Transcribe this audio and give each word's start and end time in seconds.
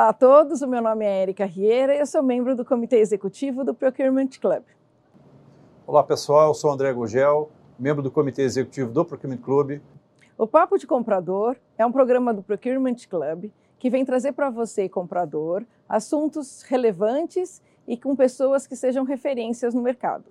Olá 0.00 0.08
a 0.08 0.12
todos, 0.14 0.62
o 0.62 0.66
meu 0.66 0.80
nome 0.80 1.04
é 1.04 1.24
Erika 1.24 1.44
Rieira 1.44 1.94
e 1.94 1.98
eu 1.98 2.06
sou 2.06 2.22
membro 2.22 2.56
do 2.56 2.64
Comitê 2.64 2.96
Executivo 3.00 3.62
do 3.62 3.74
Procurement 3.74 4.30
Club. 4.40 4.62
Olá 5.86 6.02
pessoal, 6.02 6.48
eu 6.48 6.54
sou 6.54 6.70
André 6.70 6.90
Gugel, 6.90 7.50
membro 7.78 8.02
do 8.02 8.10
Comitê 8.10 8.40
Executivo 8.40 8.90
do 8.90 9.04
Procurement 9.04 9.36
Club. 9.36 9.78
O 10.38 10.46
Papo 10.46 10.78
de 10.78 10.86
Comprador 10.86 11.54
é 11.76 11.84
um 11.84 11.92
programa 11.92 12.32
do 12.32 12.42
Procurement 12.42 12.96
Club 13.10 13.50
que 13.78 13.90
vem 13.90 14.02
trazer 14.02 14.32
para 14.32 14.48
você, 14.48 14.88
comprador, 14.88 15.66
assuntos 15.86 16.62
relevantes 16.62 17.60
e 17.86 17.94
com 17.94 18.16
pessoas 18.16 18.66
que 18.66 18.76
sejam 18.76 19.04
referências 19.04 19.74
no 19.74 19.82
mercado. 19.82 20.24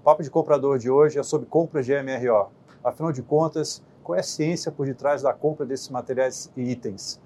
O 0.00 0.04
Papo 0.04 0.22
de 0.22 0.30
Comprador 0.30 0.78
de 0.78 0.88
hoje 0.88 1.18
é 1.18 1.24
sobre 1.24 1.48
compras 1.48 1.84
de 1.84 1.92
MRO. 1.92 2.52
Afinal 2.84 3.10
de 3.10 3.24
contas, 3.24 3.82
qual 4.04 4.14
é 4.14 4.20
a 4.20 4.22
ciência 4.22 4.70
por 4.70 4.86
detrás 4.86 5.22
da 5.22 5.32
compra 5.32 5.66
desses 5.66 5.88
materiais 5.88 6.52
e 6.56 6.70
itens? 6.70 7.20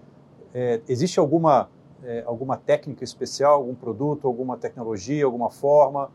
É, 0.55 0.81
existe 0.89 1.19
alguma, 1.19 1.69
é, 2.03 2.23
alguma 2.27 2.57
técnica 2.57 3.05
especial, 3.05 3.55
algum 3.55 3.75
produto, 3.75 4.27
alguma 4.27 4.57
tecnologia, 4.57 5.25
alguma 5.25 5.51
forma? 5.51 6.11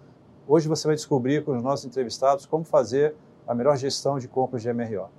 Hoje 0.48 0.68
você 0.68 0.88
vai 0.88 0.96
descobrir 0.96 1.44
com 1.44 1.56
os 1.56 1.64
nossos 1.64 1.86
entrevistados 1.86 2.46
como 2.46 2.64
fazer 2.64 3.16
a 3.48 3.54
melhor 3.54 3.78
gestão 3.78 4.18
de 4.20 4.28
compras 4.28 4.62
de 4.62 4.72
MRO. 4.72 5.10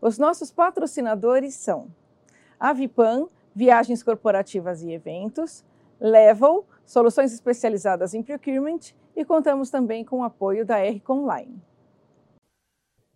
Os 0.00 0.18
nossos 0.18 0.50
patrocinadores 0.50 1.54
são 1.54 1.88
Avipan, 2.58 3.26
Viagens 3.54 4.02
Corporativas 4.02 4.82
e 4.82 4.92
Eventos, 4.92 5.64
Level, 6.00 6.66
Soluções 6.84 7.32
especializadas 7.32 8.14
em 8.14 8.22
procurement 8.22 8.78
e 9.16 9.24
contamos 9.24 9.70
também 9.70 10.04
com 10.04 10.20
o 10.20 10.22
apoio 10.22 10.64
da 10.64 10.76
RCOM 10.82 11.24
Online. 11.24 11.60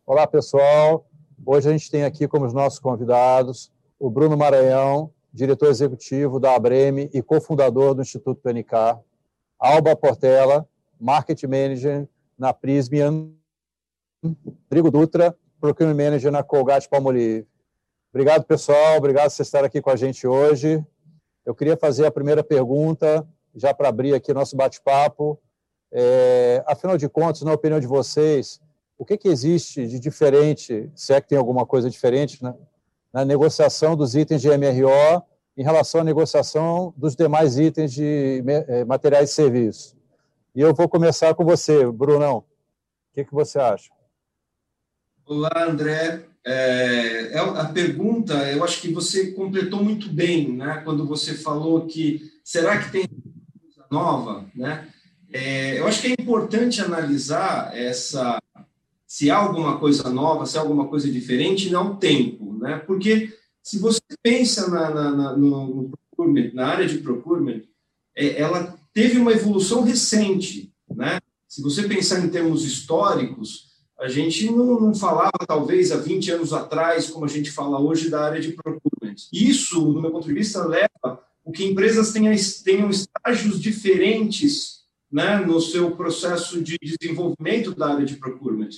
Olá, 0.05 0.27
pessoal. 0.27 1.07
Hoje 1.47 1.69
a 1.69 1.73
gente 1.73 1.91
tem 1.91 2.05
aqui 2.05 2.27
como 2.27 2.47
os 2.47 2.53
nossos 2.53 2.81
convidados 2.81 3.73
o 4.01 4.09
Bruno 4.09 4.35
Maranhão, 4.35 5.13
diretor 5.33 5.69
executivo 5.69 6.41
da 6.41 6.55
Abreme 6.55 7.11
e 7.13 7.23
cofundador 7.23 7.95
do 7.95 8.03
Instituto 8.03 8.41
PNK, 8.41 8.99
Alba 9.59 9.95
Portela, 9.95 10.69
Market 10.99 11.43
Manager 11.45 12.09
na 12.39 12.53
Prismian, 12.53 13.31
Rodrigo 14.23 14.91
Dutra, 14.91 15.37
Procurement 15.61 15.95
Manager 15.95 16.33
na 16.33 16.43
Colgate 16.43 16.89
Palmolive. 16.89 17.47
Obrigado, 18.13 18.45
pessoal. 18.45 18.97
Obrigado 18.97 19.35
por 19.35 19.43
estarem 19.43 19.67
aqui 19.67 19.81
com 19.81 19.91
a 19.91 19.97
gente 19.97 20.27
hoje. 20.27 20.85
Eu 21.45 21.55
queria 21.55 21.77
fazer 21.77 22.07
a 22.07 22.11
primeira 22.11 22.43
pergunta, 22.43 23.27
já 23.55 23.73
para 23.73 23.89
abrir 23.89 24.15
aqui 24.15 24.33
nosso 24.33 24.57
bate-papo. 24.57 25.39
É, 25.93 26.63
afinal 26.67 26.97
de 26.97 27.09
contas, 27.09 27.43
na 27.43 27.53
opinião 27.53 27.81
de 27.81 27.87
vocês, 27.87 28.61
o 28.99 29.05
que, 29.05 29.17
que 29.17 29.29
existe 29.29 29.87
de 29.87 29.99
diferente, 29.99 30.91
se 30.95 31.13
é 31.13 31.21
que 31.21 31.29
tem 31.29 31.39
alguma 31.39 31.65
coisa 31.65 31.89
diferente, 31.89 32.43
né, 32.43 32.55
na 33.13 33.25
negociação 33.25 33.97
dos 33.97 34.15
itens 34.15 34.41
de 34.41 34.49
MRO 34.49 35.23
em 35.57 35.63
relação 35.63 36.01
à 36.01 36.05
negociação 36.05 36.95
dos 36.97 37.15
demais 37.15 37.59
itens 37.59 37.93
de 37.93 38.43
eh, 38.47 38.85
materiais 38.85 39.31
de 39.31 39.35
serviço. 39.35 39.97
E 40.55 40.61
eu 40.61 40.75
vou 40.75 40.89
começar 40.89 41.35
com 41.35 41.45
você, 41.45 41.85
Brunão. 41.91 42.39
O 42.39 42.45
que, 43.15 43.25
que 43.25 43.35
você 43.35 43.59
acha? 43.59 43.91
Olá, 45.27 45.51
André. 45.57 46.25
É, 46.45 47.33
é, 47.35 47.39
a 47.39 47.67
pergunta, 47.67 48.35
eu 48.51 48.65
acho 48.65 48.81
que 48.81 48.93
você 48.93 49.33
completou 49.33 49.85
muito 49.85 50.09
bem, 50.09 50.53
né? 50.53 50.81
Quando 50.85 51.07
você 51.07 51.35
falou 51.35 51.87
que 51.87 52.33
será 52.43 52.79
que 52.79 52.91
tem 52.91 53.07
coisa 53.07 53.87
nova, 53.91 54.47
né? 54.55 54.89
É, 55.33 55.79
eu 55.79 55.87
acho 55.87 56.01
que 56.01 56.09
é 56.09 56.15
importante 56.19 56.81
analisar 56.81 57.77
essa 57.77 58.39
se 59.11 59.29
há 59.29 59.39
alguma 59.39 59.77
coisa 59.77 60.09
nova, 60.09 60.47
se 60.47 60.57
há 60.57 60.61
alguma 60.61 60.87
coisa 60.87 61.11
diferente, 61.11 61.69
não 61.69 61.97
tempo, 61.97 62.57
né? 62.61 62.79
Porque 62.87 63.37
se 63.61 63.77
você 63.81 64.01
pensa 64.23 64.71
na, 64.71 64.89
na, 64.89 65.11
na 65.11 65.37
no, 65.37 65.91
procurement, 65.91 66.53
na 66.55 66.69
área 66.69 66.87
de 66.87 66.99
procurement, 66.99 67.63
é, 68.17 68.41
ela 68.41 68.79
teve 68.95 69.19
uma 69.19 69.33
evolução 69.33 69.83
recente, 69.83 70.73
né? 70.89 71.19
Se 71.49 71.61
você 71.61 71.89
pensar 71.89 72.25
em 72.25 72.29
termos 72.29 72.65
históricos, 72.65 73.71
a 73.99 74.07
gente 74.07 74.49
não, 74.49 74.79
não, 74.79 74.95
falava, 74.95 75.45
talvez, 75.45 75.91
há 75.91 75.97
20 75.97 76.31
anos 76.31 76.53
atrás, 76.53 77.11
como 77.11 77.25
a 77.25 77.29
gente 77.29 77.51
fala 77.51 77.81
hoje, 77.81 78.11
da 78.11 78.25
área 78.25 78.41
de 78.41 78.53
procurement. 78.53 79.17
Isso, 79.33 79.93
do 79.93 80.01
meu 80.01 80.13
ponto 80.13 80.29
de 80.29 80.35
vista, 80.35 80.65
leva 80.65 81.21
o 81.45 81.51
que 81.51 81.65
empresas 81.65 82.13
tenham, 82.13 82.33
tenham 82.65 82.89
estágios 82.89 83.61
diferentes 83.61 84.83
né, 85.11 85.39
no 85.45 85.61
seu 85.61 85.97
processo 85.97 86.63
de 86.63 86.79
desenvolvimento 86.81 87.75
da 87.75 87.89
área 87.89 88.07
de 88.07 88.15
procurement. 88.15 88.71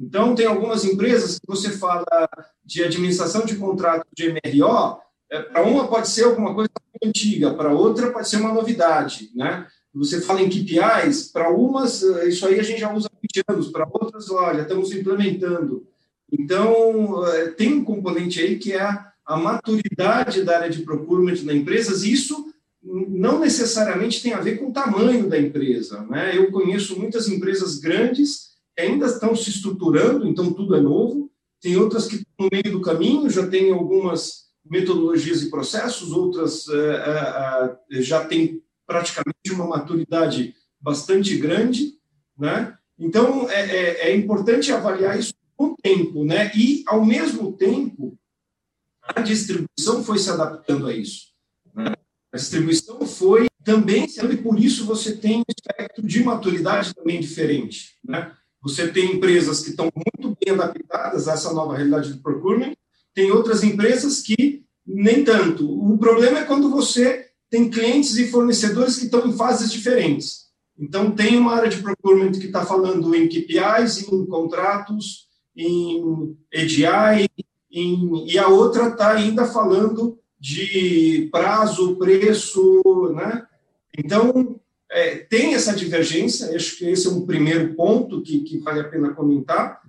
Então, 0.00 0.34
tem 0.34 0.46
algumas 0.46 0.82
empresas 0.84 1.38
que 1.38 1.46
você 1.46 1.70
fala 1.70 2.06
de 2.64 2.82
administração 2.82 3.44
de 3.44 3.56
contrato 3.56 4.06
de 4.16 4.30
MRO, 4.30 4.98
é, 5.30 5.42
para 5.42 5.62
uma 5.62 5.86
pode 5.86 6.08
ser 6.08 6.24
alguma 6.24 6.54
coisa 6.54 6.70
antiga, 7.04 7.52
para 7.52 7.72
outra 7.72 8.10
pode 8.10 8.28
ser 8.28 8.38
uma 8.38 8.52
novidade, 8.52 9.30
né? 9.34 9.66
Você 9.92 10.20
fala 10.20 10.40
em 10.40 10.48
KPIs, 10.48 11.30
para 11.30 11.50
umas, 11.50 12.02
é, 12.02 12.28
isso 12.28 12.46
aí 12.46 12.58
a 12.58 12.62
gente 12.62 12.80
já 12.80 12.92
usa 12.92 13.08
há 13.08 13.18
20 13.20 13.44
anos, 13.48 13.68
para 13.68 13.86
outras, 13.92 14.30
olha, 14.30 14.62
estamos 14.62 14.90
implementando. 14.92 15.86
Então, 16.32 17.26
é, 17.26 17.48
tem 17.48 17.74
um 17.74 17.84
componente 17.84 18.40
aí 18.40 18.58
que 18.58 18.72
é 18.72 18.80
a, 18.80 19.12
a 19.26 19.36
maturidade 19.36 20.42
da 20.42 20.58
área 20.60 20.70
de 20.70 20.82
procurement 20.82 21.42
na 21.44 21.52
empresas, 21.52 22.04
isso 22.04 22.50
não 22.82 23.38
necessariamente 23.38 24.22
tem 24.22 24.32
a 24.32 24.40
ver 24.40 24.56
com 24.56 24.68
o 24.68 24.72
tamanho 24.72 25.28
da 25.28 25.38
empresa, 25.38 26.06
né? 26.08 26.34
Eu 26.34 26.50
conheço 26.50 26.98
muitas 26.98 27.28
empresas 27.28 27.78
grandes 27.78 28.49
ainda 28.78 29.06
estão 29.06 29.34
se 29.34 29.50
estruturando, 29.50 30.26
então 30.26 30.52
tudo 30.52 30.74
é 30.74 30.80
novo. 30.80 31.30
Tem 31.60 31.76
outras 31.76 32.06
que 32.06 32.24
no 32.38 32.48
meio 32.50 32.72
do 32.72 32.80
caminho 32.80 33.28
já 33.28 33.46
têm 33.46 33.72
algumas 33.72 34.50
metodologias 34.64 35.42
e 35.42 35.50
processos, 35.50 36.12
outras 36.12 36.68
é, 36.68 36.96
é, 37.92 37.98
é, 37.98 38.02
já 38.02 38.24
têm 38.24 38.62
praticamente 38.86 39.52
uma 39.52 39.66
maturidade 39.66 40.54
bastante 40.80 41.36
grande, 41.36 41.94
né? 42.38 42.76
Então 42.98 43.48
é, 43.50 43.60
é, 43.60 44.08
é, 44.08 44.16
importante 44.16 44.72
avaliar 44.72 45.18
isso 45.18 45.34
com 45.56 45.72
o 45.72 45.76
tempo, 45.76 46.24
né? 46.24 46.50
E 46.54 46.82
ao 46.86 47.04
mesmo 47.04 47.52
tempo 47.52 48.18
a 49.02 49.20
distribuição 49.20 50.04
foi 50.04 50.18
se 50.18 50.30
adaptando 50.30 50.86
a 50.86 50.94
isso. 50.94 51.28
Né? 51.74 51.92
A 52.32 52.36
distribuição 52.36 53.06
foi 53.06 53.48
também 53.64 54.06
e 54.06 54.36
por 54.36 54.58
isso 54.58 54.84
você 54.84 55.16
tem 55.16 55.40
um 55.40 55.44
espectro 55.48 56.06
de 56.06 56.22
maturidade 56.22 56.94
também 56.94 57.20
diferente, 57.20 57.98
né? 58.04 58.34
Você 58.62 58.88
tem 58.88 59.16
empresas 59.16 59.60
que 59.60 59.70
estão 59.70 59.90
muito 59.94 60.36
bem 60.44 60.54
adaptadas 60.54 61.28
a 61.28 61.32
essa 61.32 61.52
nova 61.52 61.74
realidade 61.74 62.12
do 62.12 62.22
procurement, 62.22 62.74
tem 63.14 63.30
outras 63.30 63.62
empresas 63.64 64.20
que 64.20 64.64
nem 64.86 65.24
tanto. 65.24 65.68
O 65.68 65.96
problema 65.98 66.40
é 66.40 66.44
quando 66.44 66.70
você 66.70 67.26
tem 67.48 67.70
clientes 67.70 68.16
e 68.16 68.30
fornecedores 68.30 68.96
que 68.96 69.06
estão 69.06 69.26
em 69.26 69.36
fases 69.36 69.72
diferentes. 69.72 70.50
Então, 70.78 71.10
tem 71.10 71.36
uma 71.36 71.54
área 71.54 71.68
de 71.68 71.82
procurement 71.82 72.32
que 72.32 72.46
está 72.46 72.64
falando 72.64 73.14
em 73.14 73.28
KPIs, 73.28 74.08
em 74.08 74.26
contratos, 74.26 75.28
em 75.54 76.34
EDI, 76.52 77.28
em, 77.70 78.26
e 78.26 78.38
a 78.38 78.48
outra 78.48 78.88
está 78.88 79.12
ainda 79.12 79.44
falando 79.44 80.18
de 80.38 81.28
prazo, 81.30 81.96
preço, 81.96 82.82
né? 83.14 83.46
Então, 83.98 84.58
é, 84.90 85.18
tem 85.18 85.54
essa 85.54 85.72
divergência, 85.72 86.54
acho 86.54 86.76
que 86.76 86.84
esse 86.86 87.06
é 87.06 87.10
um 87.10 87.24
primeiro 87.24 87.74
ponto 87.74 88.20
que, 88.22 88.40
que 88.40 88.58
vale 88.58 88.80
a 88.80 88.88
pena 88.88 89.14
comentar. 89.14 89.80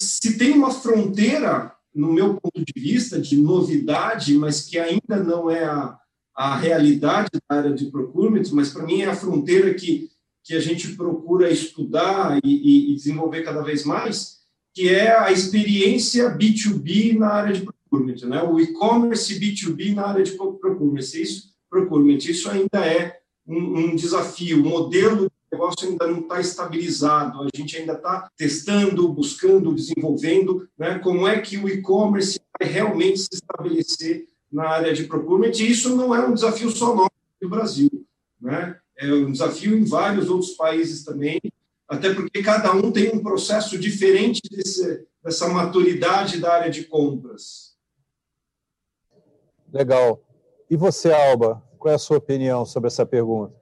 Se 0.00 0.38
tem 0.38 0.52
uma 0.52 0.70
fronteira, 0.70 1.72
no 1.92 2.12
meu 2.12 2.34
ponto 2.34 2.64
de 2.64 2.80
vista, 2.80 3.20
de 3.20 3.36
novidade, 3.36 4.38
mas 4.38 4.62
que 4.62 4.78
ainda 4.78 5.16
não 5.16 5.50
é 5.50 5.64
a, 5.64 5.98
a 6.34 6.56
realidade 6.56 7.30
da 7.32 7.56
área 7.56 7.72
de 7.72 7.86
procurement, 7.86 8.44
mas 8.52 8.70
para 8.70 8.84
mim 8.84 9.00
é 9.00 9.06
a 9.06 9.16
fronteira 9.16 9.74
que, 9.74 10.10
que 10.44 10.54
a 10.54 10.60
gente 10.60 10.94
procura 10.94 11.50
estudar 11.50 12.38
e, 12.44 12.92
e, 12.92 12.94
desenvolver 12.94 13.42
cada 13.42 13.62
vez 13.62 13.84
mais, 13.84 14.36
que 14.72 14.88
é 14.88 15.16
a 15.16 15.32
experiência 15.32 16.36
B2B 16.36 17.18
na 17.18 17.28
área 17.28 17.52
de 17.52 17.62
procurement, 17.62 18.28
né? 18.28 18.42
o 18.42 18.60
e-commerce 18.60 19.40
B2B 19.40 19.94
na 19.94 20.06
área 20.06 20.22
de 20.22 20.32
procurement. 20.32 21.00
Isso, 21.00 21.54
procurement, 21.68 22.18
isso 22.18 22.48
ainda 22.48 22.86
é 22.86 23.18
um, 23.46 23.78
um 23.78 23.96
desafio. 23.96 24.60
O 24.60 24.68
modelo 24.68 25.26
de 25.26 25.30
negócio 25.52 25.88
ainda 25.88 26.06
não 26.06 26.20
está 26.20 26.40
estabilizado, 26.40 27.42
a 27.42 27.48
gente 27.54 27.76
ainda 27.76 27.94
está 27.94 28.30
testando, 28.36 29.08
buscando, 29.08 29.74
desenvolvendo 29.74 30.68
né, 30.78 30.98
como 30.98 31.26
é 31.26 31.40
que 31.40 31.56
o 31.56 31.68
e-commerce 31.68 32.40
vai 32.58 32.68
realmente 32.68 33.20
se 33.20 33.28
estabelecer 33.32 34.28
na 34.50 34.68
área 34.68 34.92
de 34.92 35.04
procurement. 35.04 35.52
E 35.58 35.70
isso 35.70 35.94
não 35.94 36.14
é 36.14 36.26
um 36.26 36.34
desafio 36.34 36.70
só 36.70 36.94
nosso 36.94 37.10
no 37.40 37.50
Brasil, 37.50 37.90
né? 38.40 38.78
é 38.96 39.12
um 39.12 39.30
desafio 39.30 39.76
em 39.76 39.84
vários 39.84 40.28
outros 40.30 40.52
países 40.52 41.04
também, 41.04 41.40
até 41.86 42.14
porque 42.14 42.42
cada 42.42 42.72
um 42.72 42.90
tem 42.90 43.14
um 43.14 43.22
processo 43.22 43.78
diferente 43.78 44.40
desse, 44.50 45.06
dessa 45.22 45.48
maturidade 45.48 46.40
da 46.40 46.54
área 46.54 46.70
de 46.70 46.84
compras. 46.84 47.76
Legal. 49.72 50.22
E 50.70 50.76
você, 50.76 51.12
Alba, 51.12 51.62
qual 51.86 51.92
é 51.92 51.94
a 51.94 51.98
sua 52.00 52.18
opinião 52.18 52.66
sobre 52.66 52.88
essa 52.88 53.06
pergunta? 53.06 53.54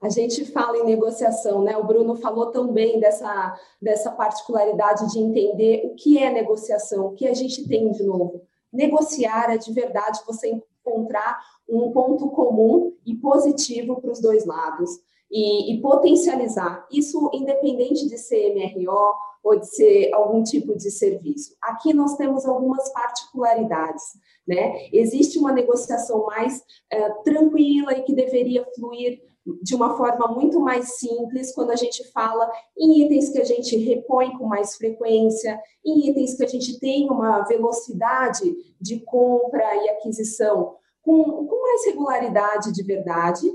A 0.00 0.08
gente 0.08 0.44
fala 0.44 0.76
em 0.78 0.84
negociação, 0.84 1.62
né? 1.62 1.76
O 1.76 1.84
Bruno 1.84 2.16
falou 2.16 2.50
também 2.50 2.98
dessa, 2.98 3.56
dessa 3.80 4.10
particularidade 4.10 5.12
de 5.12 5.20
entender 5.20 5.82
o 5.84 5.94
que 5.94 6.18
é 6.18 6.32
negociação, 6.32 7.06
o 7.06 7.12
que 7.12 7.28
a 7.28 7.32
gente 7.32 7.66
tem 7.68 7.92
de 7.92 8.02
novo. 8.02 8.42
Negociar 8.72 9.54
é 9.54 9.56
de 9.56 9.72
verdade 9.72 10.20
você 10.26 10.48
encontrar 10.48 11.38
um 11.68 11.92
ponto 11.92 12.28
comum 12.30 12.92
e 13.06 13.14
positivo 13.14 14.00
para 14.00 14.10
os 14.10 14.20
dois 14.20 14.44
lados 14.44 14.90
e, 15.30 15.72
e, 15.72 15.80
potencializar. 15.80 16.86
Isso 16.90 17.30
independente 17.32 18.08
de 18.08 18.18
ser 18.18 18.52
MRO 18.52 19.14
ou 19.46 19.60
de 19.60 19.66
ser 19.68 20.12
algum 20.12 20.42
tipo 20.42 20.76
de 20.76 20.90
serviço. 20.90 21.54
Aqui 21.62 21.94
nós 21.94 22.16
temos 22.16 22.44
algumas 22.44 22.92
particularidades. 22.92 24.02
Né? 24.44 24.88
Existe 24.92 25.38
uma 25.38 25.52
negociação 25.52 26.26
mais 26.26 26.60
é, 26.90 27.10
tranquila 27.22 27.92
e 27.92 28.02
que 28.02 28.12
deveria 28.12 28.66
fluir 28.74 29.22
de 29.62 29.76
uma 29.76 29.96
forma 29.96 30.26
muito 30.26 30.58
mais 30.58 30.98
simples 30.98 31.54
quando 31.54 31.70
a 31.70 31.76
gente 31.76 32.02
fala 32.10 32.50
em 32.76 33.04
itens 33.04 33.30
que 33.30 33.38
a 33.38 33.44
gente 33.44 33.76
repõe 33.76 34.36
com 34.36 34.46
mais 34.46 34.74
frequência, 34.74 35.60
em 35.84 36.10
itens 36.10 36.34
que 36.34 36.42
a 36.42 36.48
gente 36.48 36.80
tem 36.80 37.08
uma 37.08 37.44
velocidade 37.44 38.52
de 38.80 38.98
compra 38.98 39.76
e 39.76 39.90
aquisição 39.90 40.74
com, 41.02 41.46
com 41.46 41.62
mais 41.62 41.86
regularidade 41.86 42.72
de 42.72 42.82
verdade, 42.82 43.46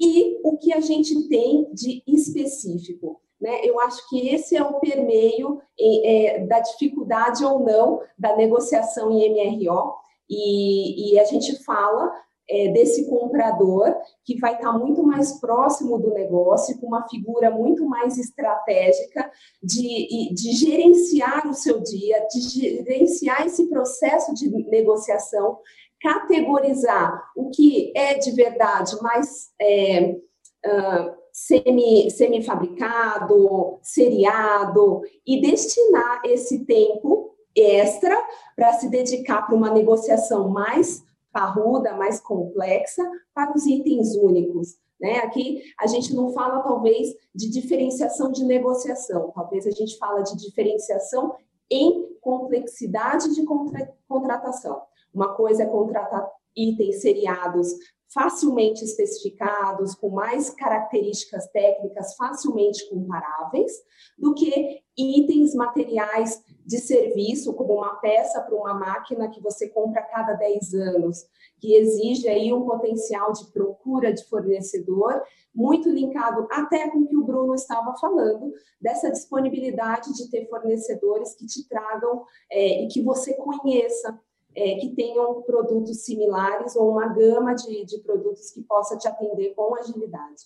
e 0.00 0.38
o 0.44 0.56
que 0.56 0.72
a 0.72 0.80
gente 0.80 1.28
tem 1.28 1.68
de 1.72 2.00
específico. 2.06 3.20
Né? 3.42 3.60
Eu 3.64 3.80
acho 3.80 4.08
que 4.08 4.28
esse 4.28 4.56
é 4.56 4.62
o 4.62 4.78
permeio 4.78 5.60
é, 5.78 6.46
da 6.46 6.60
dificuldade 6.60 7.44
ou 7.44 7.58
não 7.58 8.00
da 8.16 8.36
negociação 8.36 9.10
em 9.10 9.28
MRO, 9.30 9.96
e, 10.30 11.12
e 11.12 11.18
a 11.18 11.24
gente 11.24 11.62
fala 11.64 12.12
é, 12.48 12.68
desse 12.68 13.10
comprador 13.10 13.92
que 14.24 14.38
vai 14.38 14.54
estar 14.54 14.72
muito 14.72 15.02
mais 15.02 15.40
próximo 15.40 15.98
do 15.98 16.14
negócio, 16.14 16.78
com 16.78 16.86
uma 16.86 17.08
figura 17.08 17.50
muito 17.50 17.84
mais 17.84 18.16
estratégica 18.16 19.28
de, 19.60 20.32
de 20.32 20.52
gerenciar 20.52 21.48
o 21.48 21.52
seu 21.52 21.80
dia, 21.80 22.24
de 22.30 22.40
gerenciar 22.40 23.44
esse 23.44 23.68
processo 23.68 24.32
de 24.34 24.48
negociação, 24.68 25.58
categorizar 26.00 27.30
o 27.36 27.50
que 27.50 27.92
é 27.96 28.14
de 28.14 28.30
verdade 28.30 28.96
mais 29.02 29.50
é, 29.60 30.16
uh, 30.64 31.21
semi, 31.46 32.08
semi-fabricado, 32.10 33.78
seriado, 33.82 35.02
e 35.26 35.40
destinar 35.40 36.20
esse 36.24 36.64
tempo 36.64 37.34
extra 37.54 38.16
para 38.54 38.72
se 38.74 38.88
dedicar 38.88 39.42
para 39.42 39.56
uma 39.56 39.70
negociação 39.70 40.48
mais 40.48 41.04
parruda, 41.32 41.94
mais 41.94 42.20
complexa, 42.20 43.02
para 43.34 43.52
os 43.56 43.66
itens 43.66 44.14
únicos. 44.14 44.76
Né? 45.00 45.18
Aqui 45.18 45.62
a 45.80 45.86
gente 45.88 46.14
não 46.14 46.32
fala, 46.32 46.62
talvez, 46.62 47.08
de 47.34 47.50
diferenciação 47.50 48.30
de 48.30 48.44
negociação, 48.44 49.32
talvez 49.34 49.66
a 49.66 49.70
gente 49.70 49.98
fala 49.98 50.22
de 50.22 50.36
diferenciação 50.36 51.34
em 51.68 52.06
complexidade 52.20 53.34
de 53.34 53.44
contra 53.44 53.92
contratação. 54.06 54.80
Uma 55.12 55.34
coisa 55.34 55.64
é 55.64 55.66
contratar 55.66 56.24
itens 56.54 57.00
seriados 57.00 57.68
facilmente 58.12 58.84
especificados, 58.84 59.94
com 59.94 60.10
mais 60.10 60.50
características 60.50 61.46
técnicas 61.50 62.14
facilmente 62.14 62.88
comparáveis, 62.90 63.72
do 64.18 64.34
que 64.34 64.82
itens 64.96 65.54
materiais 65.54 66.42
de 66.66 66.78
serviço, 66.78 67.54
como 67.54 67.74
uma 67.74 67.96
peça 67.96 68.40
para 68.42 68.54
uma 68.54 68.74
máquina 68.74 69.30
que 69.30 69.40
você 69.40 69.68
compra 69.68 70.00
a 70.00 70.04
cada 70.04 70.34
10 70.34 70.74
anos, 70.74 71.26
que 71.58 71.74
exige 71.74 72.28
aí 72.28 72.52
um 72.52 72.66
potencial 72.66 73.32
de 73.32 73.46
procura 73.50 74.12
de 74.12 74.24
fornecedor, 74.24 75.22
muito 75.54 75.88
linkado 75.88 76.46
até 76.50 76.90
com 76.90 76.98
o 76.98 77.06
que 77.06 77.16
o 77.16 77.24
Bruno 77.24 77.54
estava 77.54 77.94
falando, 77.98 78.52
dessa 78.80 79.10
disponibilidade 79.10 80.12
de 80.14 80.30
ter 80.30 80.48
fornecedores 80.48 81.34
que 81.34 81.46
te 81.46 81.66
tragam 81.68 82.24
é, 82.50 82.84
e 82.84 82.88
que 82.88 83.02
você 83.02 83.34
conheça 83.34 84.18
é, 84.54 84.76
que 84.76 84.94
tenham 84.94 85.42
produtos 85.42 86.04
similares 86.04 86.76
ou 86.76 86.90
uma 86.90 87.08
gama 87.08 87.54
de, 87.54 87.84
de 87.84 87.98
produtos 88.00 88.50
que 88.50 88.62
possa 88.62 88.96
te 88.96 89.08
atender 89.08 89.54
com 89.54 89.74
agilidade. 89.74 90.42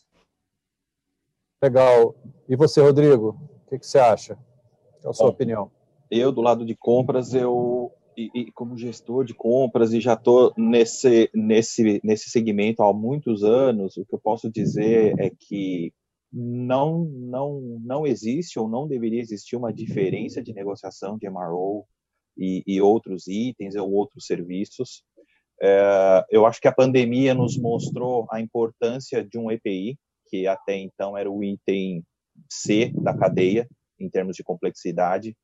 Legal. 1.63 2.15
E 2.49 2.57
você, 2.57 2.81
Rodrigo? 2.81 3.37
O 3.65 3.71
que, 3.71 3.79
que 3.79 3.87
você 3.87 3.99
acha? 3.99 4.39
Qual 5.01 5.11
a 5.11 5.15
sua 5.15 5.27
Bom, 5.27 5.33
opinião? 5.33 5.71
Eu, 6.11 6.31
do 6.31 6.41
lado 6.41 6.65
de 6.65 6.77
compras, 6.77 7.35
eu 7.35 7.93
e, 8.17 8.31
e, 8.35 8.53
como 8.53 8.79
gestor 8.79 9.25
de 9.25 9.35
compras 9.35 9.93
e 9.93 10.01
já 10.01 10.15
estou 10.15 10.53
nesse, 10.57 11.31
nesse, 11.35 12.01
nesse 12.03 12.31
segmento 12.31 12.83
há 12.83 12.93
muitos 12.93 13.45
anos, 13.45 13.97
o 13.97 14.07
que 14.07 14.15
eu 14.15 14.19
posso 14.19 14.51
dizer 14.51 15.15
é 15.19 15.31
que 15.31 15.93
não, 16.33 17.05
não, 17.05 17.61
não 17.83 18.07
existe 18.07 18.59
ou 18.59 18.69
não 18.69 18.87
deveria 18.87 19.21
existir 19.21 19.57
uma 19.57 19.73
diferença 19.73 20.43
de 20.43 20.53
negociação 20.53 21.19
de 21.19 21.29
MRO 21.29 21.87
e, 22.37 22.63
e 22.67 22.81
outros 22.81 23.27
itens 23.27 23.75
ou 23.77 23.91
outros 23.93 24.27
serviços. 24.27 25.03
É, 25.61 26.25
eu 26.31 26.45
acho 26.47 26.61
que 26.61 26.69
a 26.69 26.75
pandemia 26.75 27.35
nos 27.35 27.57
mostrou 27.57 28.27
a 28.31 28.41
importância 28.41 29.25
de 29.25 29.39
um 29.39 29.51
EPI, 29.51 29.99
que 30.29 30.47
até 30.47 30.77
então 30.77 31.17
era 31.17 31.31
o 31.31 31.43
item 31.43 32.05
C 32.51 32.93
da 32.95 33.17
cadeia, 33.17 33.69
em 33.99 34.11
termos 34.11 34.37
de 34.37 34.45
complexidade, 34.45 35.35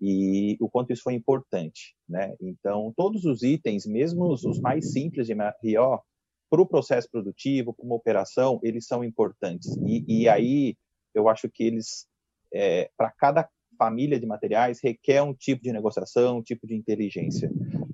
e 0.00 0.56
o 0.60 0.68
quanto 0.68 0.92
isso 0.92 1.02
foi 1.02 1.14
importante. 1.14 1.96
Né? 2.08 2.34
Então, 2.40 2.92
todos 2.96 3.24
os 3.24 3.42
itens, 3.42 3.86
mesmo 3.86 4.26
os 4.30 4.60
mais 4.60 4.92
simples 4.92 5.26
de 5.26 5.34
MRO, 5.34 6.00
para 6.48 6.62
o 6.62 6.66
processo 6.66 7.08
produtivo, 7.10 7.74
para 7.74 7.84
uma 7.84 7.96
operação, 7.96 8.60
eles 8.62 8.86
são 8.86 9.02
importantes. 9.02 9.76
E, 9.84 10.04
e 10.06 10.28
aí, 10.28 10.76
eu 11.14 11.28
acho 11.28 11.48
que 11.48 11.64
eles, 11.64 12.06
é, 12.52 12.90
para 12.96 13.10
cada 13.10 13.48
família 13.76 14.18
de 14.18 14.26
materiais 14.26 14.80
requer 14.82 15.22
um 15.22 15.34
tipo 15.34 15.62
de 15.62 15.72
negociação, 15.72 16.38
um 16.38 16.42
tipo 16.42 16.66
de 16.66 16.74
inteligência. 16.74 17.50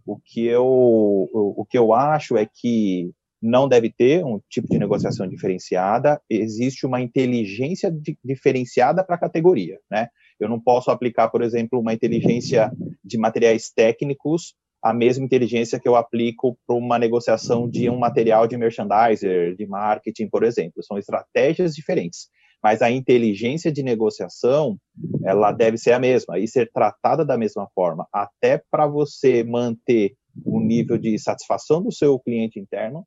O 0.06 0.18
que 0.18 0.44
eu, 0.46 0.64
o, 0.64 1.64
que 1.68 1.78
eu 1.78 1.92
acho 1.92 2.36
é 2.36 2.46
que 2.46 3.10
não 3.40 3.68
deve 3.68 3.90
ter 3.90 4.24
um 4.24 4.40
tipo 4.48 4.68
de 4.68 4.78
negociação 4.78 5.28
diferenciada, 5.28 6.20
existe 6.30 6.86
uma 6.86 7.00
inteligência 7.00 7.90
di 7.90 8.16
diferenciada 8.24 9.02
para 9.04 9.16
a 9.16 9.20
categoria, 9.20 9.78
né? 9.90 10.08
Eu 10.38 10.48
não 10.48 10.60
posso 10.60 10.90
aplicar, 10.90 11.28
por 11.28 11.42
exemplo, 11.42 11.80
uma 11.80 11.92
inteligência 11.92 12.70
de 13.04 13.18
materiais 13.18 13.70
técnicos 13.70 14.54
a 14.82 14.92
mesma 14.92 15.24
inteligência 15.24 15.78
que 15.78 15.88
eu 15.88 15.94
aplico 15.94 16.58
para 16.66 16.74
uma 16.74 16.98
negociação 16.98 17.70
de 17.70 17.88
um 17.88 17.96
material 17.96 18.48
de 18.48 18.56
merchandiser, 18.56 19.54
de 19.54 19.64
marketing, 19.64 20.28
por 20.28 20.42
exemplo. 20.42 20.82
São 20.82 20.98
estratégias 20.98 21.72
diferentes 21.72 22.28
mas 22.62 22.80
a 22.80 22.90
inteligência 22.90 23.72
de 23.72 23.82
negociação 23.82 24.78
ela 25.24 25.50
deve 25.52 25.76
ser 25.76 25.92
a 25.92 25.98
mesma 25.98 26.38
e 26.38 26.46
ser 26.46 26.70
tratada 26.70 27.24
da 27.24 27.36
mesma 27.36 27.68
forma, 27.74 28.06
até 28.12 28.62
para 28.70 28.86
você 28.86 29.42
manter 29.42 30.14
o 30.44 30.60
nível 30.60 30.96
de 30.96 31.18
satisfação 31.18 31.82
do 31.82 31.92
seu 31.92 32.18
cliente 32.18 32.58
interno 32.58 33.06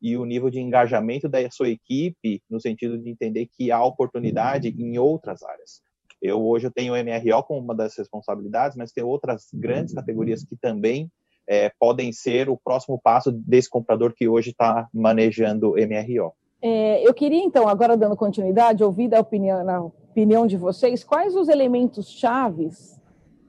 e 0.00 0.16
o 0.16 0.24
nível 0.24 0.50
de 0.50 0.60
engajamento 0.60 1.28
da 1.28 1.38
sua 1.50 1.68
equipe 1.68 2.42
no 2.48 2.60
sentido 2.60 2.98
de 2.98 3.10
entender 3.10 3.46
que 3.46 3.70
há 3.70 3.82
oportunidade 3.84 4.68
em 4.68 4.98
outras 4.98 5.42
áreas. 5.42 5.82
Eu 6.20 6.44
hoje 6.44 6.66
eu 6.66 6.70
tenho 6.70 6.94
o 6.94 6.96
MRO 6.96 7.42
como 7.42 7.60
uma 7.60 7.74
das 7.74 7.96
responsabilidades, 7.96 8.76
mas 8.76 8.92
tem 8.92 9.02
outras 9.02 9.48
grandes 9.52 9.92
categorias 9.92 10.44
que 10.44 10.56
também 10.56 11.10
é, 11.46 11.70
podem 11.78 12.12
ser 12.12 12.48
o 12.48 12.56
próximo 12.56 13.00
passo 13.02 13.32
desse 13.32 13.68
comprador 13.68 14.14
que 14.14 14.28
hoje 14.28 14.50
está 14.50 14.88
manejando 14.94 15.74
MRO. 15.74 16.32
É, 16.64 17.06
eu 17.06 17.12
queria, 17.12 17.42
então, 17.42 17.66
agora 17.66 17.96
dando 17.96 18.16
continuidade, 18.16 18.84
ouvir 18.84 19.08
da 19.08 19.18
opinião, 19.18 19.92
opinião 20.08 20.46
de 20.46 20.56
vocês, 20.56 21.02
quais 21.02 21.34
os 21.34 21.48
elementos 21.48 22.08
chaves, 22.08 23.00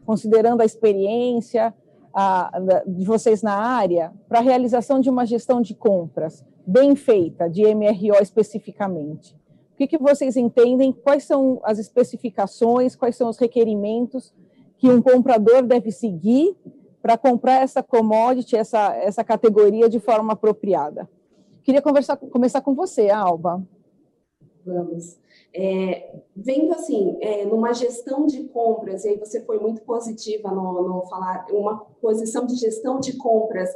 considerando 0.04 0.62
a 0.62 0.66
experiência 0.66 1.72
a, 2.12 2.52
de 2.88 3.06
vocês 3.06 3.44
na 3.44 3.54
área, 3.54 4.12
para 4.28 4.40
a 4.40 4.42
realização 4.42 5.00
de 5.00 5.12
uma 5.12 5.28
gestão 5.28 5.62
de 5.62 5.76
compras 5.76 6.44
bem 6.66 6.96
feita, 6.96 7.48
de 7.48 7.64
MRO 7.76 8.20
especificamente? 8.20 9.36
O 9.74 9.76
que, 9.78 9.88
que 9.88 9.98
vocês 10.00 10.36
entendem? 10.36 10.92
Quais 10.92 11.24
são 11.24 11.62
as 11.64 11.78
especificações, 11.78 12.96
quais 12.96 13.16
são 13.16 13.30
os 13.30 13.38
requerimentos 13.38 14.34
que 14.78 14.90
um 14.90 15.02
comprador 15.02 15.62
deve 15.62 15.92
seguir 15.92 16.56
para 17.00 17.16
comprar 17.16 17.62
essa 17.62 17.84
commodity, 17.84 18.56
essa, 18.56 18.96
essa 18.96 19.24
categoria 19.24 19.88
de 19.88 20.00
forma 20.00 20.34
apropriada? 20.34 21.08
Queria 21.64 21.82
conversar, 21.82 22.18
começar 22.18 22.62
com 22.62 22.74
você, 22.74 23.10
Alba. 23.10 23.66
Vamos. 24.66 25.18
É, 25.56 26.20
vendo 26.36 26.74
assim, 26.74 27.18
é, 27.22 27.46
numa 27.46 27.74
gestão 27.74 28.26
de 28.26 28.46
compras, 28.46 29.06
e 29.06 29.10
aí 29.10 29.18
você 29.18 29.44
foi 29.46 29.60
muito 29.60 29.82
positiva 29.82 30.50
no, 30.52 30.88
no 30.88 31.06
falar, 31.08 31.46
uma 31.52 31.80
posição 32.02 32.46
de 32.46 32.56
gestão 32.56 33.00
de 33.00 33.18
compras 33.18 33.70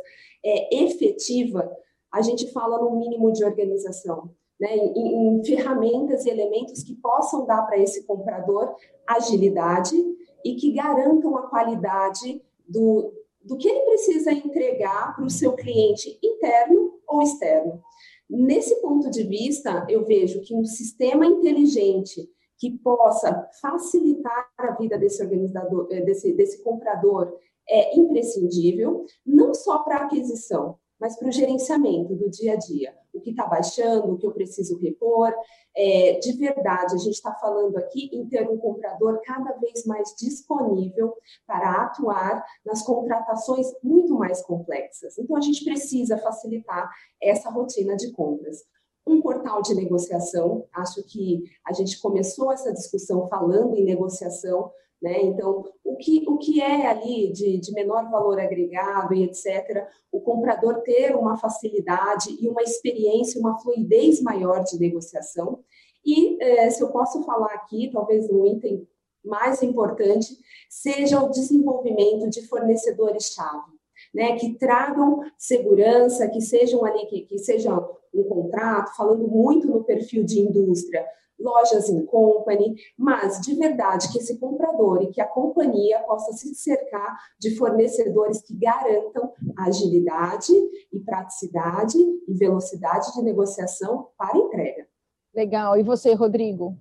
é, 0.44 0.84
efetiva, 0.84 1.72
a 2.12 2.22
gente 2.22 2.52
fala 2.52 2.80
no 2.80 2.98
mínimo 2.98 3.32
de 3.32 3.44
organização, 3.44 4.32
né, 4.60 4.76
em, 4.76 5.38
em 5.38 5.46
ferramentas 5.46 6.26
e 6.26 6.30
elementos 6.30 6.84
que 6.84 6.96
possam 6.96 7.46
dar 7.46 7.62
para 7.64 7.78
esse 7.78 8.06
comprador 8.06 8.76
agilidade 9.06 9.96
e 10.44 10.56
que 10.56 10.72
garantam 10.72 11.38
a 11.38 11.48
qualidade 11.48 12.42
do, 12.68 13.14
do 13.48 13.58
que 13.58 13.68
ele 13.68 13.80
precisa 13.86 14.32
entregar 14.32 15.16
para 15.16 15.26
o 15.26 15.30
seu 15.30 15.54
cliente 15.54 16.20
interno 16.22 17.00
ou 17.08 17.22
externo. 17.22 17.82
Nesse 18.30 18.76
ponto 18.82 19.10
de 19.10 19.24
vista, 19.24 19.86
eu 19.90 20.06
vejo 20.06 20.42
que 20.42 20.54
um 20.54 20.66
sistema 20.66 21.26
inteligente 21.26 22.30
que 22.58 22.78
possa 22.80 23.50
facilitar 23.62 24.50
a 24.58 24.72
vida 24.72 24.98
desse 24.98 25.24
organizador, 25.24 25.88
eh, 25.90 26.02
desse, 26.02 26.34
desse 26.34 26.62
comprador, 26.62 27.34
é 27.70 27.98
imprescindível, 27.98 29.06
não 29.26 29.54
só 29.54 29.80
para 29.80 29.98
aquisição, 29.98 30.78
mas 31.00 31.18
para 31.18 31.30
o 31.30 31.32
gerenciamento 31.32 32.16
do 32.16 32.30
dia 32.30 32.54
a 32.54 32.56
dia. 32.56 32.96
O 33.14 33.20
que 33.20 33.32
está 33.32 33.46
baixando, 33.46 34.12
o 34.12 34.18
que 34.18 34.26
eu 34.26 34.32
preciso 34.32 34.78
repor. 34.80 35.34
É, 35.76 36.20
de 36.20 36.34
verdade, 36.34 36.96
a 36.96 36.98
gente 36.98 37.16
está 37.16 37.34
falando 37.34 37.78
aqui 37.78 38.10
em 38.12 38.28
ter 38.28 38.50
um 38.50 38.58
comprador 38.58 39.22
cada 39.24 39.54
vez 39.54 39.86
mais 39.86 40.16
disponível 40.18 41.16
para 41.46 41.84
atuar 41.84 42.44
nas 42.66 42.82
contratações 42.82 43.68
muito 43.84 44.16
mais 44.16 44.42
complexas. 44.42 45.18
Então, 45.18 45.36
a 45.36 45.42
gente 45.42 45.64
precisa 45.64 46.18
facilitar 46.18 46.90
essa 47.22 47.50
rotina 47.50 47.96
de 47.96 48.12
compras 48.12 48.64
um 49.08 49.22
portal 49.22 49.62
de 49.62 49.74
negociação. 49.74 50.68
Acho 50.74 51.02
que 51.04 51.44
a 51.66 51.72
gente 51.72 52.00
começou 52.00 52.52
essa 52.52 52.74
discussão 52.74 53.28
falando 53.28 53.76
em 53.76 53.86
negociação, 53.86 54.70
né? 55.02 55.22
Então, 55.22 55.64
o 55.84 55.96
que, 55.96 56.24
o 56.28 56.38
que 56.38 56.62
é 56.62 56.88
ali 56.88 57.32
de, 57.32 57.58
de 57.60 57.72
menor 57.72 58.10
valor 58.10 58.40
agregado 58.40 59.14
e 59.14 59.24
etc., 59.24 59.88
o 60.12 60.20
comprador 60.20 60.82
ter 60.82 61.16
uma 61.16 61.38
facilidade 61.38 62.36
e 62.40 62.48
uma 62.48 62.64
experiência, 62.64 63.40
uma 63.40 63.60
fluidez 63.60 64.22
maior 64.22 64.64
de 64.64 64.80
negociação. 64.80 65.60
E, 66.06 66.42
eh, 66.42 66.70
se 66.70 66.82
eu 66.82 66.90
posso 66.90 67.24
falar 67.24 67.54
aqui, 67.54 67.92
talvez 67.92 68.30
um 68.30 68.46
item 68.46 68.88
mais 69.24 69.62
importante, 69.62 70.38
seja 70.70 71.22
o 71.22 71.30
desenvolvimento 71.30 72.30
de 72.30 72.48
fornecedores-chave. 72.48 73.78
Né, 74.14 74.38
que 74.38 74.54
tragam 74.54 75.22
segurança, 75.38 76.30
que 76.30 76.40
sejam 76.40 76.86
ali, 76.86 77.08
que, 77.08 77.22
que 77.22 77.38
sejam 77.40 77.98
um 78.14 78.24
contrato, 78.24 78.96
falando 78.96 79.28
muito 79.28 79.68
no 79.68 79.84
perfil 79.84 80.24
de 80.24 80.40
indústria, 80.40 81.06
lojas 81.40 81.90
em 81.90 82.06
company, 82.06 82.76
mas 82.98 83.40
de 83.42 83.56
verdade 83.56 84.12
que 84.12 84.18
esse 84.18 84.40
comprador 84.40 85.04
e 85.04 85.12
que 85.12 85.22
a 85.22 85.28
companhia 85.28 86.00
possa 86.00 86.34
se 86.34 86.54
cercar 86.56 87.18
de 87.40 87.56
fornecedores 87.56 88.42
que 88.42 88.56
garantam 88.56 89.32
agilidade 89.58 90.54
e 90.92 91.00
praticidade 91.00 91.98
e 92.28 92.34
velocidade 92.34 93.14
de 93.14 93.22
negociação 93.22 94.10
para 94.18 94.38
entrega. 94.38 94.88
Legal. 95.34 95.78
E 95.78 95.84
você, 95.84 96.14
Rodrigo? 96.14 96.76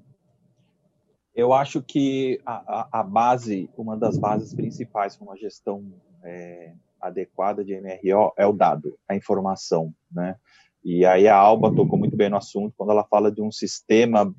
Eu 1.34 1.52
acho 1.52 1.82
que 1.82 2.40
a, 2.46 2.88
a, 3.00 3.02
base, 3.02 3.68
uma 3.76 3.94
das 3.94 4.16
bases 4.16 4.54
principais 4.54 5.14
para 5.14 5.26
uma 5.26 5.36
gestão 5.36 5.84
é, 6.24 6.72
adequada 6.98 7.62
de 7.62 7.78
MRO 7.78 8.32
é 8.38 8.46
o 8.46 8.54
dado, 8.54 8.98
a 9.06 9.14
informação, 9.14 9.92
né? 10.10 10.36
E 10.88 11.04
aí 11.04 11.26
a 11.26 11.34
Alba 11.34 11.74
tocou 11.74 11.98
muito 11.98 12.16
bem 12.16 12.30
no 12.30 12.36
assunto 12.36 12.72
quando 12.76 12.92
ela 12.92 13.02
fala 13.02 13.28
de 13.28 13.42
um 13.42 13.50
sistema 13.50 14.32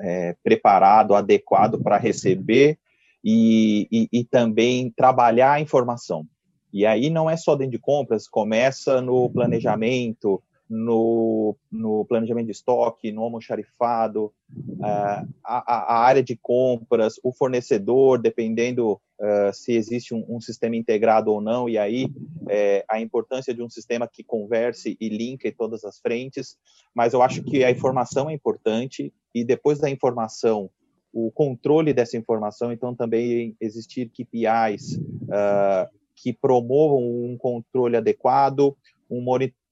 é, 0.00 0.34
preparado, 0.42 1.14
adequado 1.14 1.80
para 1.80 1.96
receber 1.96 2.76
e, 3.22 3.86
e, 3.88 4.08
e, 4.12 4.24
também 4.24 4.90
trabalhar 4.90 5.52
a 5.52 5.60
informação. 5.60 6.26
E 6.72 6.84
aí 6.84 7.08
não 7.08 7.30
é 7.30 7.36
só 7.36 7.54
dentro 7.54 7.70
de 7.70 7.78
compras, 7.78 8.26
começa 8.26 9.00
no 9.00 9.30
planejamento, 9.30 10.42
no, 10.68 11.56
no 11.70 12.04
planejamento 12.06 12.46
de 12.46 12.52
estoque, 12.52 13.12
no 13.12 13.22
almoxarifado, 13.22 14.32
uh, 14.56 15.28
a, 15.44 15.94
a, 15.94 15.98
área 15.98 16.22
de 16.22 16.36
compras, 16.36 17.20
o 17.22 17.32
fornecedor, 17.32 18.18
dependendo 18.18 18.92
uh, 18.92 19.52
se 19.52 19.72
existe 19.72 20.14
um, 20.14 20.24
um, 20.28 20.40
sistema 20.40 20.76
integrado 20.76 21.30
ou 21.30 21.40
não, 21.40 21.68
e 21.68 21.76
aí 21.76 22.08
é, 22.48 22.84
a 22.88 23.00
importância 23.00 23.54
de 23.54 23.62
um 23.62 23.68
sistema 23.68 24.08
que 24.08 24.24
converse 24.24 24.96
e 25.00 25.08
linke 25.08 25.52
todas 25.52 25.84
as 25.84 25.98
frentes. 25.98 26.56
Mas 26.94 27.12
eu 27.12 27.22
acho 27.22 27.42
que 27.42 27.62
a 27.62 27.70
informação 27.70 28.30
é 28.30 28.34
importante, 28.34 29.12
e 29.34 29.44
depois 29.44 29.78
da 29.78 29.90
informação, 29.90 30.70
o 31.12 31.30
controle 31.30 31.92
dessa 31.92 32.16
informação, 32.16 32.72
então 32.72 32.94
também 32.94 33.54
existir 33.60 34.10
KPIs 34.10 34.96
uh, 34.96 35.88
que 36.16 36.32
promovam 36.32 37.02
um 37.02 37.36
controle 37.38 37.96
adequado, 37.96 38.76
um 39.10 39.20
monitoramento 39.20 39.63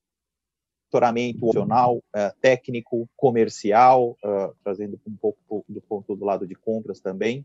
monitoramento 0.92 1.46
opcional, 1.46 1.96
uh, 1.96 2.40
técnico, 2.40 3.08
comercial, 3.16 4.16
uh, 4.24 4.54
trazendo 4.62 5.00
um 5.06 5.16
pouco 5.16 5.64
do 5.68 5.80
ponto 5.80 6.14
do 6.14 6.24
lado 6.24 6.46
de 6.46 6.54
compras 6.54 7.00
também, 7.00 7.44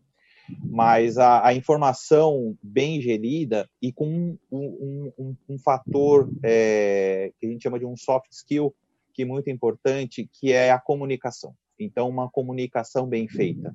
mas 0.63 1.17
a, 1.17 1.47
a 1.47 1.53
informação 1.53 2.57
bem 2.61 3.01
gerida 3.01 3.69
e 3.81 3.91
com 3.91 4.05
um, 4.05 4.37
um, 4.51 5.13
um, 5.17 5.35
um 5.49 5.59
fator 5.59 6.29
é, 6.43 7.31
que 7.39 7.45
a 7.45 7.49
gente 7.49 7.63
chama 7.63 7.79
de 7.79 7.85
um 7.85 7.95
soft 7.95 8.31
skill, 8.31 8.73
que 9.13 9.23
é 9.23 9.25
muito 9.25 9.49
importante, 9.49 10.29
que 10.31 10.51
é 10.51 10.71
a 10.71 10.79
comunicação. 10.79 11.53
Então, 11.79 12.09
uma 12.09 12.29
comunicação 12.29 13.05
bem 13.05 13.27
feita. 13.27 13.73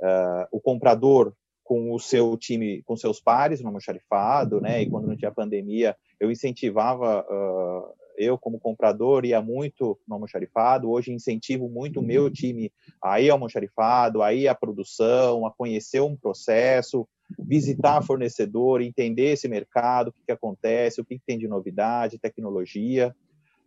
Uh, 0.00 0.46
o 0.50 0.60
comprador 0.60 1.32
com 1.62 1.92
o 1.92 1.98
seu 1.98 2.36
time, 2.36 2.82
com 2.82 2.96
seus 2.96 3.20
pares 3.20 3.60
no 3.60 3.68
almoxarifado, 3.68 4.60
né? 4.60 4.82
E 4.82 4.90
quando 4.90 5.06
não 5.06 5.16
tinha 5.16 5.30
pandemia, 5.30 5.96
eu 6.20 6.30
incentivava 6.30 7.24
eu, 8.16 8.38
como 8.38 8.58
comprador, 8.58 9.24
ia 9.24 9.40
muito 9.40 9.98
no 10.06 10.14
almoxarifado. 10.14 10.90
Hoje 10.90 11.12
incentivo 11.12 11.68
muito 11.68 12.00
o 12.00 12.02
meu 12.02 12.30
time 12.30 12.72
a 13.02 13.20
ir 13.20 13.30
ao 13.30 13.36
almoxarifado, 13.36 14.22
a 14.22 14.32
ir 14.32 14.48
à 14.48 14.54
produção, 14.54 15.46
a 15.46 15.50
conhecer 15.50 16.00
um 16.00 16.16
processo, 16.16 17.06
visitar 17.38 18.02
fornecedor, 18.02 18.80
entender 18.82 19.32
esse 19.32 19.48
mercado, 19.48 20.08
o 20.08 20.12
que, 20.12 20.22
que 20.26 20.32
acontece, 20.32 21.00
o 21.00 21.04
que, 21.04 21.18
que 21.18 21.24
tem 21.26 21.38
de 21.38 21.48
novidade, 21.48 22.18
tecnologia. 22.18 23.14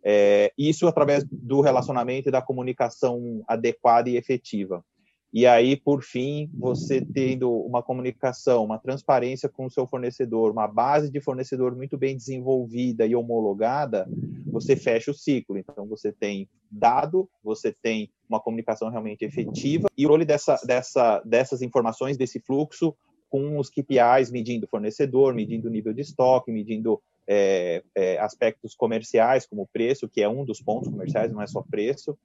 É, 0.02 0.52
isso 0.56 0.86
através 0.86 1.24
do 1.24 1.60
relacionamento 1.60 2.28
e 2.28 2.32
da 2.32 2.40
comunicação 2.40 3.42
adequada 3.46 4.08
e 4.08 4.16
efetiva. 4.16 4.84
E 5.32 5.46
aí, 5.46 5.76
por 5.76 6.02
fim, 6.02 6.50
você 6.54 7.04
tendo 7.04 7.52
uma 7.52 7.82
comunicação, 7.82 8.64
uma 8.64 8.78
transparência 8.78 9.48
com 9.48 9.66
o 9.66 9.70
seu 9.70 9.86
fornecedor, 9.86 10.50
uma 10.50 10.66
base 10.66 11.10
de 11.10 11.20
fornecedor 11.20 11.76
muito 11.76 11.98
bem 11.98 12.16
desenvolvida 12.16 13.06
e 13.06 13.14
homologada, 13.14 14.08
você 14.46 14.74
fecha 14.74 15.10
o 15.10 15.14
ciclo. 15.14 15.58
Então, 15.58 15.86
você 15.86 16.10
tem 16.10 16.48
dado, 16.70 17.28
você 17.44 17.72
tem 17.72 18.10
uma 18.28 18.40
comunicação 18.40 18.88
realmente 18.88 19.24
efetiva 19.24 19.88
e 19.96 20.06
o 20.06 20.08
role 20.08 20.24
dessa, 20.24 20.56
dessa, 20.64 21.20
dessas 21.20 21.60
informações, 21.60 22.16
desse 22.16 22.40
fluxo, 22.40 22.94
com 23.28 23.58
os 23.58 23.68
KPIs, 23.68 24.30
medindo 24.30 24.66
fornecedor, 24.66 25.34
medindo 25.34 25.68
nível 25.68 25.92
de 25.92 26.00
estoque, 26.00 26.50
medindo 26.50 27.02
é, 27.26 27.82
é, 27.94 28.18
aspectos 28.18 28.74
comerciais, 28.74 29.46
como 29.46 29.68
preço, 29.70 30.08
que 30.08 30.22
é 30.22 30.28
um 30.28 30.44
dos 30.46 30.62
pontos 30.62 30.88
comerciais, 30.88 31.30
não 31.30 31.42
é 31.42 31.46
só 31.46 31.62
preço. 31.62 32.18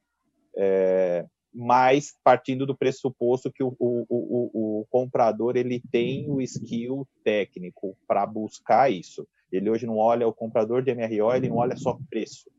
É, 0.56 1.26
mas 1.54 2.14
partindo 2.24 2.66
do 2.66 2.76
pressuposto 2.76 3.52
que 3.52 3.64
o, 3.64 3.76
o, 3.80 4.06
o, 4.10 4.80
o 4.82 4.86
comprador 4.90 5.56
ele 5.56 5.82
tem 5.92 6.30
o 6.30 6.42
skill 6.42 7.08
técnico 7.24 7.96
para 8.08 8.26
buscar 8.26 8.92
isso. 8.92 9.28
Ele 9.52 9.70
hoje 9.70 9.86
não 9.86 9.98
olha 9.98 10.28
o 10.28 10.34
comprador 10.34 10.82
de 10.82 10.94
MRO, 10.94 11.32
ele 11.34 11.50
não 11.50 11.58
olha 11.58 11.78
só 11.78 11.98
preço. 12.10 12.50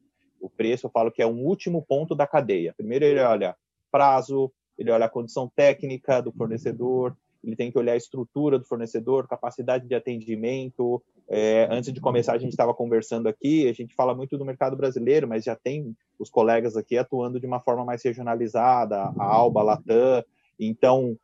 O 0.41 0.49
preço 0.49 0.87
eu 0.87 0.91
falo 0.91 1.11
que 1.11 1.23
é 1.23 1.27
um 1.27 1.45
último 1.45 1.83
ponto 1.83 2.15
da 2.15 2.27
cadeia. 2.27 2.75
Primeiro 2.77 3.05
ele 3.05 3.21
olha 3.21 3.57
prazo, 3.91 4.53
ele 4.79 4.91
olha 4.91 5.07
a 5.07 5.11
condição 5.11 5.51
técnica 5.55 6.21
do 6.21 6.33
fornecedor, 6.33 7.17
ele 7.45 7.57
tem 7.57 7.71
que 7.71 7.79
olhar 7.79 7.93
a 7.93 7.97
estrutura 7.97 8.59
do 8.59 8.65
fornecedor, 8.65 9.29
capacidade 9.29 9.87
de 9.87 9.95
atendimento. 9.95 11.03
É, 11.29 11.69
antes 11.71 11.93
de 11.93 12.01
começar, 12.01 12.33
a 12.33 12.39
gente 12.39 12.51
estava 12.51 12.75
conversando 12.75 13.29
aqui, 13.29 13.69
a 13.69 13.73
gente 13.73 13.95
fala 13.95 14.15
muito 14.15 14.37
do 14.37 14.45
mercado 14.45 14.77
brasileiro, 14.77 15.29
mas 15.29 15.45
já 15.45 15.55
tem 15.55 15.97
os 16.19 16.31
colegas 16.31 16.77
aqui 16.77 16.97
atuando 16.97 17.39
de 17.39 17.47
uma 17.47 17.61
forma 17.61 17.85
mais 17.85 18.03
regionalizada, 18.03 18.97
a 18.97 19.25
Alba, 19.25 19.61
a 19.61 19.65
Latam. 19.65 20.25
Então, 20.59 21.17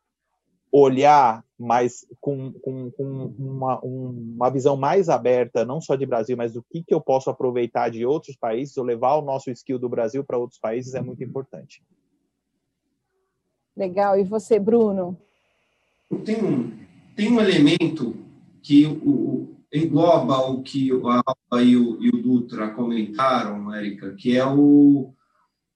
olhar 0.71 1.43
mais 1.59 2.05
com, 2.19 2.53
com, 2.53 2.89
com 2.91 3.03
uma, 3.37 3.79
uma 3.81 4.49
visão 4.49 4.77
mais 4.77 5.09
aberta, 5.09 5.65
não 5.65 5.81
só 5.81 5.95
de 5.95 6.05
Brasil, 6.05 6.37
mas 6.37 6.53
do 6.53 6.63
que, 6.63 6.83
que 6.83 6.93
eu 6.93 7.01
posso 7.01 7.29
aproveitar 7.29 7.89
de 7.89 8.05
outros 8.05 8.35
países, 8.35 8.77
ou 8.77 8.83
levar 8.83 9.15
o 9.15 9.21
nosso 9.21 9.51
skill 9.51 9.77
do 9.77 9.89
Brasil 9.89 10.23
para 10.23 10.37
outros 10.37 10.59
países 10.59 10.95
é 10.95 11.01
muito 11.01 11.23
importante. 11.23 11.83
Legal. 13.75 14.17
E 14.17 14.23
você, 14.23 14.59
Bruno? 14.59 15.17
Tem 16.19 16.43
um, 16.43 16.71
tem 17.15 17.31
um 17.31 17.39
elemento 17.39 18.15
que 18.61 18.85
o, 18.85 19.55
engloba 19.73 20.37
o 20.49 20.61
que 20.61 20.91
a 20.91 21.21
Alba 21.25 21.63
e 21.63 21.75
o, 21.77 22.01
e 22.01 22.09
o 22.09 22.21
Dutra 22.21 22.69
comentaram, 22.69 23.73
Érica, 23.73 24.13
que 24.13 24.35
é 24.35 24.45
o, 24.45 25.13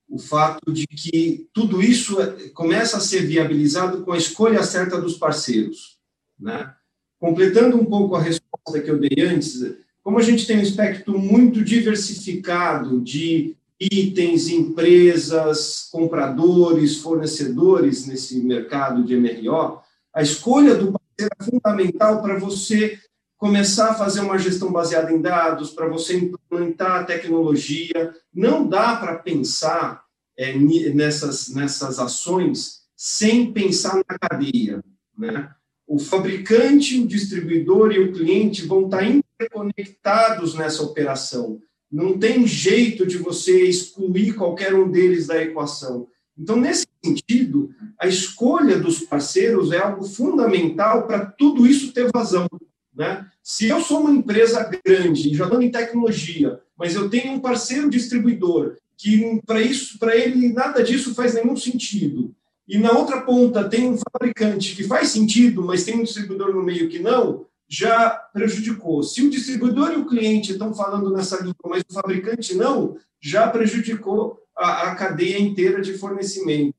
o 0.10 0.20
fato 0.20 0.72
de 0.72 0.86
que 0.86 1.48
tudo 1.54 1.82
isso 1.82 2.22
é, 2.22 2.50
começa 2.50 2.98
a 2.98 3.02
ser 3.02 3.26
viabilizado 3.26 4.04
com 4.04 4.12
a 4.12 4.18
escolha 4.18 4.64
certa 4.64 5.00
dos 5.00 5.18
parceiros. 5.18 5.98
Né? 6.40 6.74
Completando 7.20 7.78
um 7.78 7.86
pouco 7.86 8.16
a 8.16 8.22
resposta 8.22 8.82
que 8.82 8.92
eu 8.92 9.00
dei 9.00 9.24
antes, 9.26 9.60
como 10.04 10.20
a 10.20 10.22
gente 10.22 10.46
tem 10.46 10.60
um 10.60 10.62
espectro 10.62 11.18
muito 11.18 11.64
diversificado 11.64 13.02
de 13.02 13.56
itens, 13.80 14.50
empresas, 14.50 15.90
compradores, 15.92 16.98
fornecedores 16.98 18.06
nesse 18.06 18.40
mercado 18.40 19.04
de 19.04 19.16
MRO, 19.16 19.80
a 20.16 20.22
escolha 20.22 20.76
do 20.76 20.94
parceiro 20.94 21.36
é 21.40 21.44
fundamental 21.44 22.22
para 22.22 22.40
você 22.40 22.98
começar 23.38 23.92
a 23.92 23.96
fazer 23.96 24.22
uma 24.22 24.38
gestão 24.38 24.72
baseada 24.72 25.12
em 25.12 25.22
dados, 25.22 25.72
para 25.72 25.90
você 25.90 26.18
implementar 26.18 27.02
a 27.02 27.04
tecnologia. 27.04 28.16
Não 28.34 28.66
dá 28.66 28.96
para 28.96 29.20
pensar 29.20 30.06
é, 30.38 30.58
nessas, 30.58 31.50
nessas 31.50 32.00
ações 32.00 32.86
sem 32.96 33.52
pensar 33.52 33.98
na 33.98 34.18
cadeia. 34.18 34.82
Né? 35.18 35.52
O 35.86 36.00
fabricante, 36.00 37.02
o 37.02 37.08
distribuidor 37.08 37.92
e 37.92 38.00
o 38.00 38.14
cliente 38.14 38.66
vão 38.66 38.86
estar 38.86 39.04
interconectados 39.04 40.56
nessa 40.56 40.82
operação. 40.82 41.60
Não 41.92 42.18
tem 42.18 42.48
jeito 42.48 43.06
de 43.06 43.18
você 43.18 43.66
excluir 43.66 44.34
qualquer 44.34 44.74
um 44.74 44.90
deles 44.90 45.28
da 45.28 45.42
equação. 45.42 46.08
Então, 46.38 46.58
nesse 46.58 46.86
sentido, 47.04 47.74
a 48.00 48.08
escolha 48.08 48.78
dos 48.78 49.00
parceiros 49.00 49.72
é 49.72 49.78
algo 49.78 50.04
fundamental 50.04 51.08
para 51.08 51.26
tudo 51.26 51.66
isso 51.66 51.94
ter 51.94 52.12
vazão. 52.12 52.48
Né? 52.94 53.26
Se 53.44 53.68
eu 53.68 53.82
sou 53.82 54.02
uma 54.02 54.12
empresa 54.12 54.70
grande, 54.86 55.34
já 55.34 55.46
dando 55.48 55.64
em 55.64 55.72
tecnologia, 55.72 56.60
mas 56.78 56.96
eu 56.96 57.10
tenho 57.10 57.34
um 57.34 57.40
parceiro 57.40 57.90
distribuidor 57.90 58.76
que 58.98 59.42
para 59.46 59.62
isso, 59.62 60.00
para 60.00 60.16
ele 60.16 60.54
nada 60.54 60.82
disso 60.82 61.14
faz 61.14 61.34
nenhum 61.34 61.56
sentido. 61.56 62.34
E 62.68 62.78
na 62.78 62.92
outra 62.92 63.22
ponta 63.22 63.68
tem 63.68 63.90
um 63.90 63.98
fabricante 63.98 64.76
que 64.76 64.84
faz 64.84 65.10
sentido, 65.10 65.62
mas 65.64 65.84
tem 65.84 66.00
um 66.00 66.04
distribuidor 66.04 66.54
no 66.54 66.64
meio 66.64 66.90
que 66.90 67.00
não, 67.00 67.46
já 67.68 68.10
prejudicou. 68.10 69.04
Se 69.04 69.22
o 69.22 69.30
distribuidor 69.30 69.92
e 69.92 69.98
o 69.98 70.06
cliente 70.06 70.54
estão 70.54 70.74
falando 70.74 71.12
nessa 71.12 71.38
língua, 71.38 71.56
mas 71.66 71.84
o 71.90 71.94
fabricante 71.94 72.56
não, 72.56 72.98
já 73.20 73.48
prejudicou 73.48 74.40
a, 74.58 74.90
a 74.90 74.96
cadeia 74.96 75.40
inteira 75.40 75.82
de 75.82 75.98
fornecimento. 75.98 76.76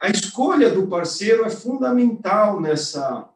A 0.00 0.08
escolha 0.08 0.70
do 0.70 0.86
parceiro 0.86 1.44
é 1.44 1.50
fundamental 1.50 2.60
nessa, 2.60 3.28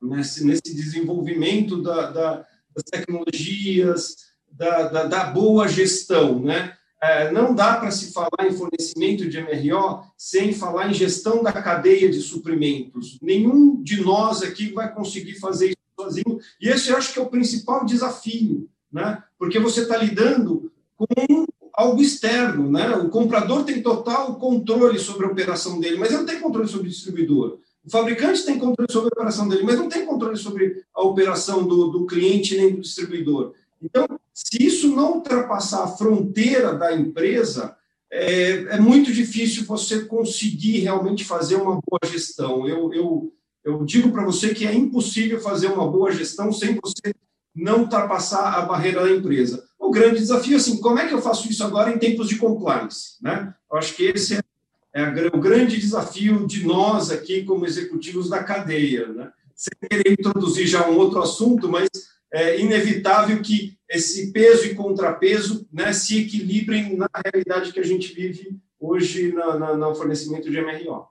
nesse, 0.00 0.44
nesse 0.44 0.74
desenvolvimento 0.74 1.82
da, 1.82 2.10
da, 2.10 2.46
das 2.74 2.84
tecnologias, 2.90 4.16
da, 4.50 4.88
da, 4.88 5.04
da 5.04 5.24
boa 5.24 5.68
gestão, 5.68 6.40
né? 6.40 6.74
É, 7.00 7.30
não 7.30 7.54
dá 7.54 7.76
para 7.76 7.92
se 7.92 8.12
falar 8.12 8.44
em 8.44 8.52
fornecimento 8.52 9.28
de 9.28 9.40
MRO 9.40 10.02
sem 10.16 10.52
falar 10.52 10.90
em 10.90 10.94
gestão 10.94 11.44
da 11.44 11.52
cadeia 11.52 12.10
de 12.10 12.20
suprimentos. 12.20 13.20
Nenhum 13.22 13.80
de 13.80 14.02
nós 14.02 14.42
aqui 14.42 14.72
vai 14.72 14.92
conseguir 14.92 15.34
fazer 15.34 15.68
isso 15.68 15.76
sozinho. 15.94 16.40
E 16.60 16.68
esse 16.68 16.90
eu 16.90 16.96
acho 16.96 17.12
que 17.12 17.20
é 17.20 17.22
o 17.22 17.30
principal 17.30 17.84
desafio, 17.84 18.68
né? 18.90 19.22
Porque 19.38 19.60
você 19.60 19.82
está 19.82 19.96
lidando 19.96 20.72
com 20.96 21.06
algo 21.78 22.02
externo, 22.02 22.68
né? 22.68 22.90
O 22.96 23.08
comprador 23.08 23.62
tem 23.62 23.80
total 23.80 24.34
controle 24.34 24.98
sobre 24.98 25.24
a 25.24 25.30
operação 25.30 25.78
dele, 25.78 25.96
mas 25.96 26.10
não 26.10 26.26
tem 26.26 26.40
controle 26.40 26.66
sobre 26.66 26.88
o 26.88 26.90
distribuidor. 26.90 27.60
O 27.84 27.88
fabricante 27.88 28.44
tem 28.44 28.58
controle 28.58 28.90
sobre 28.90 29.06
a 29.06 29.14
operação 29.14 29.48
dele, 29.48 29.62
mas 29.62 29.76
não 29.76 29.88
tem 29.88 30.04
controle 30.04 30.36
sobre 30.36 30.82
a 30.92 31.02
operação 31.02 31.64
do, 31.64 31.86
do 31.86 32.04
cliente 32.04 32.56
nem 32.56 32.74
do 32.74 32.80
distribuidor. 32.80 33.52
Então, 33.80 34.08
se 34.34 34.60
isso 34.60 34.88
não 34.88 35.18
ultrapassar 35.18 35.84
a 35.84 35.86
fronteira 35.96 36.74
da 36.74 36.92
empresa, 36.92 37.76
é, 38.10 38.50
é 38.74 38.80
muito 38.80 39.12
difícil 39.12 39.64
você 39.64 40.04
conseguir 40.04 40.80
realmente 40.80 41.24
fazer 41.24 41.54
uma 41.54 41.80
boa 41.80 42.00
gestão. 42.06 42.66
Eu, 42.66 42.92
eu, 42.92 43.32
eu 43.62 43.84
digo 43.84 44.10
para 44.10 44.24
você 44.24 44.52
que 44.52 44.66
é 44.66 44.74
impossível 44.74 45.40
fazer 45.40 45.68
uma 45.68 45.88
boa 45.88 46.10
gestão 46.10 46.52
sem 46.52 46.74
você 46.74 47.14
não 47.54 47.82
ultrapassar 47.82 48.58
a 48.58 48.62
barreira 48.62 49.04
da 49.04 49.10
empresa. 49.12 49.67
O 49.88 49.90
grande 49.90 50.18
desafio, 50.18 50.58
assim, 50.58 50.78
como 50.82 50.98
é 50.98 51.08
que 51.08 51.14
eu 51.14 51.22
faço 51.22 51.48
isso 51.48 51.64
agora 51.64 51.90
em 51.90 51.98
tempos 51.98 52.28
de 52.28 52.36
compliance? 52.36 53.16
Né? 53.22 53.54
Eu 53.72 53.78
acho 53.78 53.96
que 53.96 54.04
esse 54.04 54.36
é, 54.36 54.40
é 54.94 55.26
o 55.32 55.40
grande 55.40 55.80
desafio 55.80 56.46
de 56.46 56.66
nós 56.66 57.10
aqui, 57.10 57.42
como 57.42 57.64
executivos 57.64 58.28
da 58.28 58.44
cadeia. 58.44 59.08
Né? 59.08 59.32
Sem 59.54 59.72
querer 59.88 60.12
introduzir 60.12 60.66
já 60.66 60.86
um 60.86 60.98
outro 60.98 61.22
assunto, 61.22 61.70
mas 61.70 61.88
é 62.30 62.60
inevitável 62.60 63.40
que 63.40 63.78
esse 63.88 64.30
peso 64.30 64.66
e 64.66 64.74
contrapeso 64.74 65.66
né, 65.72 65.90
se 65.94 66.20
equilibrem 66.20 66.94
na 66.94 67.08
realidade 67.24 67.72
que 67.72 67.80
a 67.80 67.84
gente 67.84 68.12
vive 68.12 68.60
hoje 68.78 69.32
na, 69.32 69.58
na, 69.58 69.74
no 69.74 69.94
fornecimento 69.94 70.50
de 70.50 70.60
MRO. 70.60 71.06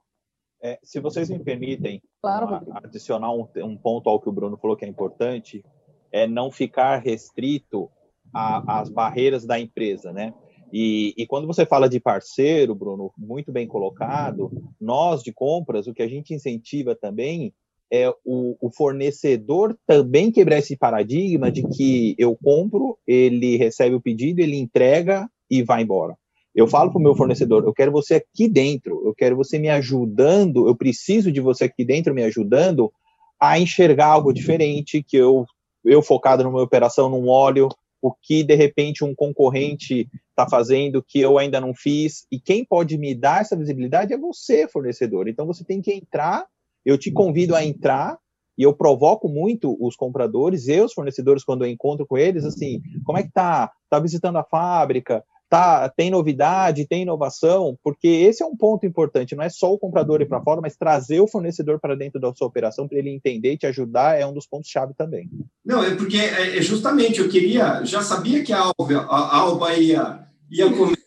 É, 0.61 0.77
se 0.83 0.99
vocês 0.99 1.31
me 1.31 1.39
permitem 1.39 1.99
claro, 2.21 2.61
adicionar 2.83 3.33
um, 3.33 3.47
um, 3.55 3.75
ponto 3.75 4.07
ao 4.07 4.21
que 4.21 4.29
o 4.29 4.31
Bruno 4.31 4.55
falou 4.55 4.77
que 4.77 4.85
é 4.85 4.87
importante, 4.87 5.65
é 6.11 6.27
não 6.27 6.51
ficar 6.51 6.97
restrito 6.97 7.89
às 8.33 8.89
barreiras 8.89 9.45
da 9.45 9.59
empresa, 9.59 10.11
né? 10.11 10.33
E, 10.71 11.13
e, 11.17 11.25
quando 11.25 11.47
você 11.47 11.65
fala 11.65 11.87
de 11.87 11.99
parceiro, 11.99 12.75
Bruno, 12.75 13.11
muito 13.17 13.51
bem 13.51 13.65
colocado, 13.65 14.51
nós 14.79 15.23
de 15.23 15.31
compras, 15.31 15.87
o 15.87 15.93
que 15.93 16.03
a 16.03 16.07
gente 16.07 16.33
incentiva 16.33 16.93
também 16.93 17.53
é 17.91 18.09
o, 18.25 18.57
o, 18.59 18.69
fornecedor 18.69 19.77
também 19.87 20.29
quebrar 20.29 20.57
esse 20.57 20.75
paradigma 20.75 21.49
de 21.49 21.63
que 21.63 22.15
eu 22.17 22.35
compro, 22.35 22.97
ele 23.07 23.55
recebe 23.55 23.95
o 23.95 24.01
pedido, 24.01 24.41
ele 24.41 24.57
entrega 24.57 25.29
e 25.49 25.63
vai 25.63 25.83
embora. 25.83 26.17
Eu 26.53 26.67
falo 26.67 26.89
para 26.91 26.99
o 26.99 27.01
meu 27.01 27.15
fornecedor, 27.15 27.63
eu 27.63 27.73
quero 27.73 27.91
você 27.91 28.15
aqui 28.15 28.49
dentro, 28.49 29.03
eu 29.05 29.13
quero 29.15 29.37
você 29.37 29.57
me 29.57 29.69
ajudando, 29.69 30.67
eu 30.67 30.75
preciso 30.75 31.31
de 31.31 31.39
você 31.39 31.65
aqui 31.65 31.85
dentro 31.85 32.13
me 32.13 32.23
ajudando 32.23 32.91
a 33.39 33.59
enxergar 33.59 34.07
algo 34.07 34.33
diferente, 34.33 35.03
que 35.03 35.15
eu, 35.15 35.45
eu 35.85 36.01
focado 36.01 36.43
numa 36.43 36.61
operação, 36.61 37.09
num 37.09 37.29
óleo, 37.29 37.69
o 38.01 38.13
que 38.13 38.43
de 38.43 38.55
repente 38.55 39.03
um 39.03 39.15
concorrente 39.15 40.07
está 40.29 40.47
fazendo 40.47 41.03
que 41.03 41.19
eu 41.19 41.37
ainda 41.37 41.59
não 41.59 41.73
fiz, 41.73 42.25
e 42.31 42.39
quem 42.39 42.63
pode 42.63 42.97
me 42.97 43.15
dar 43.15 43.41
essa 43.41 43.55
visibilidade 43.55 44.13
é 44.13 44.17
você, 44.17 44.67
fornecedor. 44.67 45.27
Então 45.27 45.45
você 45.45 45.63
tem 45.63 45.81
que 45.81 45.91
entrar 45.91 46.45
eu 46.87 46.97
te 46.97 47.11
convido 47.11 47.53
a 47.53 47.65
entrar 47.65 48.17
e 48.57 48.63
eu 48.63 48.73
provoco 48.73 49.27
muito 49.27 49.75
os 49.85 49.93
compradores 49.97 50.69
e 50.69 50.79
os 50.79 50.93
fornecedores 50.93 51.43
quando 51.43 51.65
eu 51.65 51.69
encontro 51.69 52.07
com 52.07 52.17
eles, 52.17 52.45
assim, 52.45 52.81
como 53.03 53.17
é 53.17 53.23
que 53.23 53.31
tá? 53.31 53.69
Tá 53.89 53.99
visitando 53.99 54.37
a 54.37 54.43
fábrica? 54.45 55.21
Tá, 55.49 55.87
tem 55.87 56.11
novidade, 56.11 56.85
tem 56.85 57.03
inovação, 57.03 57.77
porque 57.81 58.07
esse 58.07 58.43
é 58.43 58.45
um 58.45 58.55
ponto 58.55 58.85
importante, 58.85 59.35
não 59.35 59.43
é 59.43 59.49
só 59.49 59.73
o 59.73 59.79
comprador 59.79 60.19
ir 60.19 60.27
para 60.27 60.41
fora, 60.41 60.59
mas 60.59 60.75
trazer 60.75 61.21
o 61.21 61.27
fornecedor 61.27 61.79
para 61.79 61.95
dentro 61.95 62.19
da 62.19 62.33
sua 62.35 62.47
operação 62.47 62.85
para 62.85 62.97
ele 62.97 63.09
entender 63.09 63.53
e 63.53 63.57
te 63.57 63.65
ajudar 63.65 64.19
é 64.19 64.25
um 64.25 64.33
dos 64.33 64.45
pontos 64.45 64.69
chave 64.69 64.93
também. 64.93 65.29
Não, 65.65 65.81
é 65.81 65.95
porque 65.95 66.17
é, 66.17 66.57
é 66.57 66.61
justamente 66.61 67.19
eu 67.19 67.29
queria, 67.29 67.83
já 67.85 68.01
sabia 68.01 68.43
que 68.43 68.51
a 68.51 68.59
Alba, 68.59 69.05
a 69.09 69.37
Alba 69.37 69.73
ia 69.73 70.27
ia 70.49 70.69
comer 70.69 70.97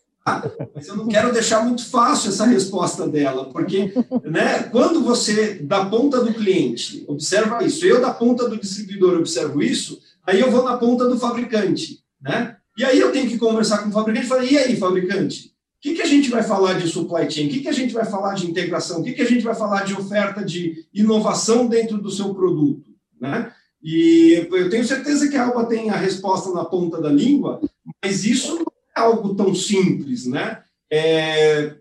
mas 0.74 0.86
eu 0.86 0.96
não 0.96 1.08
quero 1.08 1.32
deixar 1.32 1.64
muito 1.64 1.84
fácil 1.88 2.30
essa 2.30 2.46
resposta 2.46 3.08
dela, 3.08 3.46
porque 3.46 3.92
né, 4.24 4.64
quando 4.64 5.02
você, 5.02 5.54
da 5.54 5.86
ponta 5.86 6.22
do 6.22 6.34
cliente, 6.34 7.04
observa 7.08 7.64
isso, 7.64 7.84
eu 7.86 8.00
da 8.00 8.12
ponta 8.12 8.48
do 8.48 8.58
distribuidor 8.58 9.18
observo 9.18 9.62
isso, 9.62 10.00
aí 10.24 10.40
eu 10.40 10.50
vou 10.50 10.62
na 10.62 10.76
ponta 10.76 11.08
do 11.08 11.18
fabricante, 11.18 12.00
né? 12.20 12.56
E 12.80 12.84
aí 12.84 12.98
eu 12.98 13.12
tenho 13.12 13.28
que 13.28 13.36
conversar 13.36 13.82
com 13.82 13.90
o 13.90 13.92
fabricante 13.92 14.24
e 14.24 14.28
falar, 14.28 14.44
e 14.46 14.56
aí, 14.56 14.74
fabricante, 14.74 15.48
o 15.48 15.82
que, 15.82 15.96
que 15.96 16.00
a 16.00 16.06
gente 16.06 16.30
vai 16.30 16.42
falar 16.42 16.80
de 16.80 16.88
supply 16.88 17.30
chain? 17.30 17.46
O 17.46 17.50
que, 17.50 17.60
que 17.60 17.68
a 17.68 17.74
gente 17.74 17.92
vai 17.92 18.06
falar 18.06 18.32
de 18.32 18.50
integração? 18.50 19.00
O 19.00 19.04
que, 19.04 19.12
que 19.12 19.20
a 19.20 19.28
gente 19.28 19.44
vai 19.44 19.54
falar 19.54 19.84
de 19.84 19.92
oferta 19.92 20.42
de 20.42 20.86
inovação 20.94 21.66
dentro 21.66 21.98
do 21.98 22.10
seu 22.10 22.34
produto? 22.34 22.88
Né? 23.20 23.52
E 23.82 24.48
eu 24.50 24.70
tenho 24.70 24.82
certeza 24.82 25.28
que 25.28 25.36
a 25.36 25.44
Alba 25.44 25.66
tem 25.66 25.90
a 25.90 25.96
resposta 25.96 26.50
na 26.52 26.64
ponta 26.64 27.02
da 27.02 27.10
língua, 27.10 27.60
mas 28.02 28.24
isso 28.24 28.64
algo 28.96 29.34
tão 29.34 29.54
simples, 29.54 30.24
né? 30.24 30.62
É, 30.90 31.74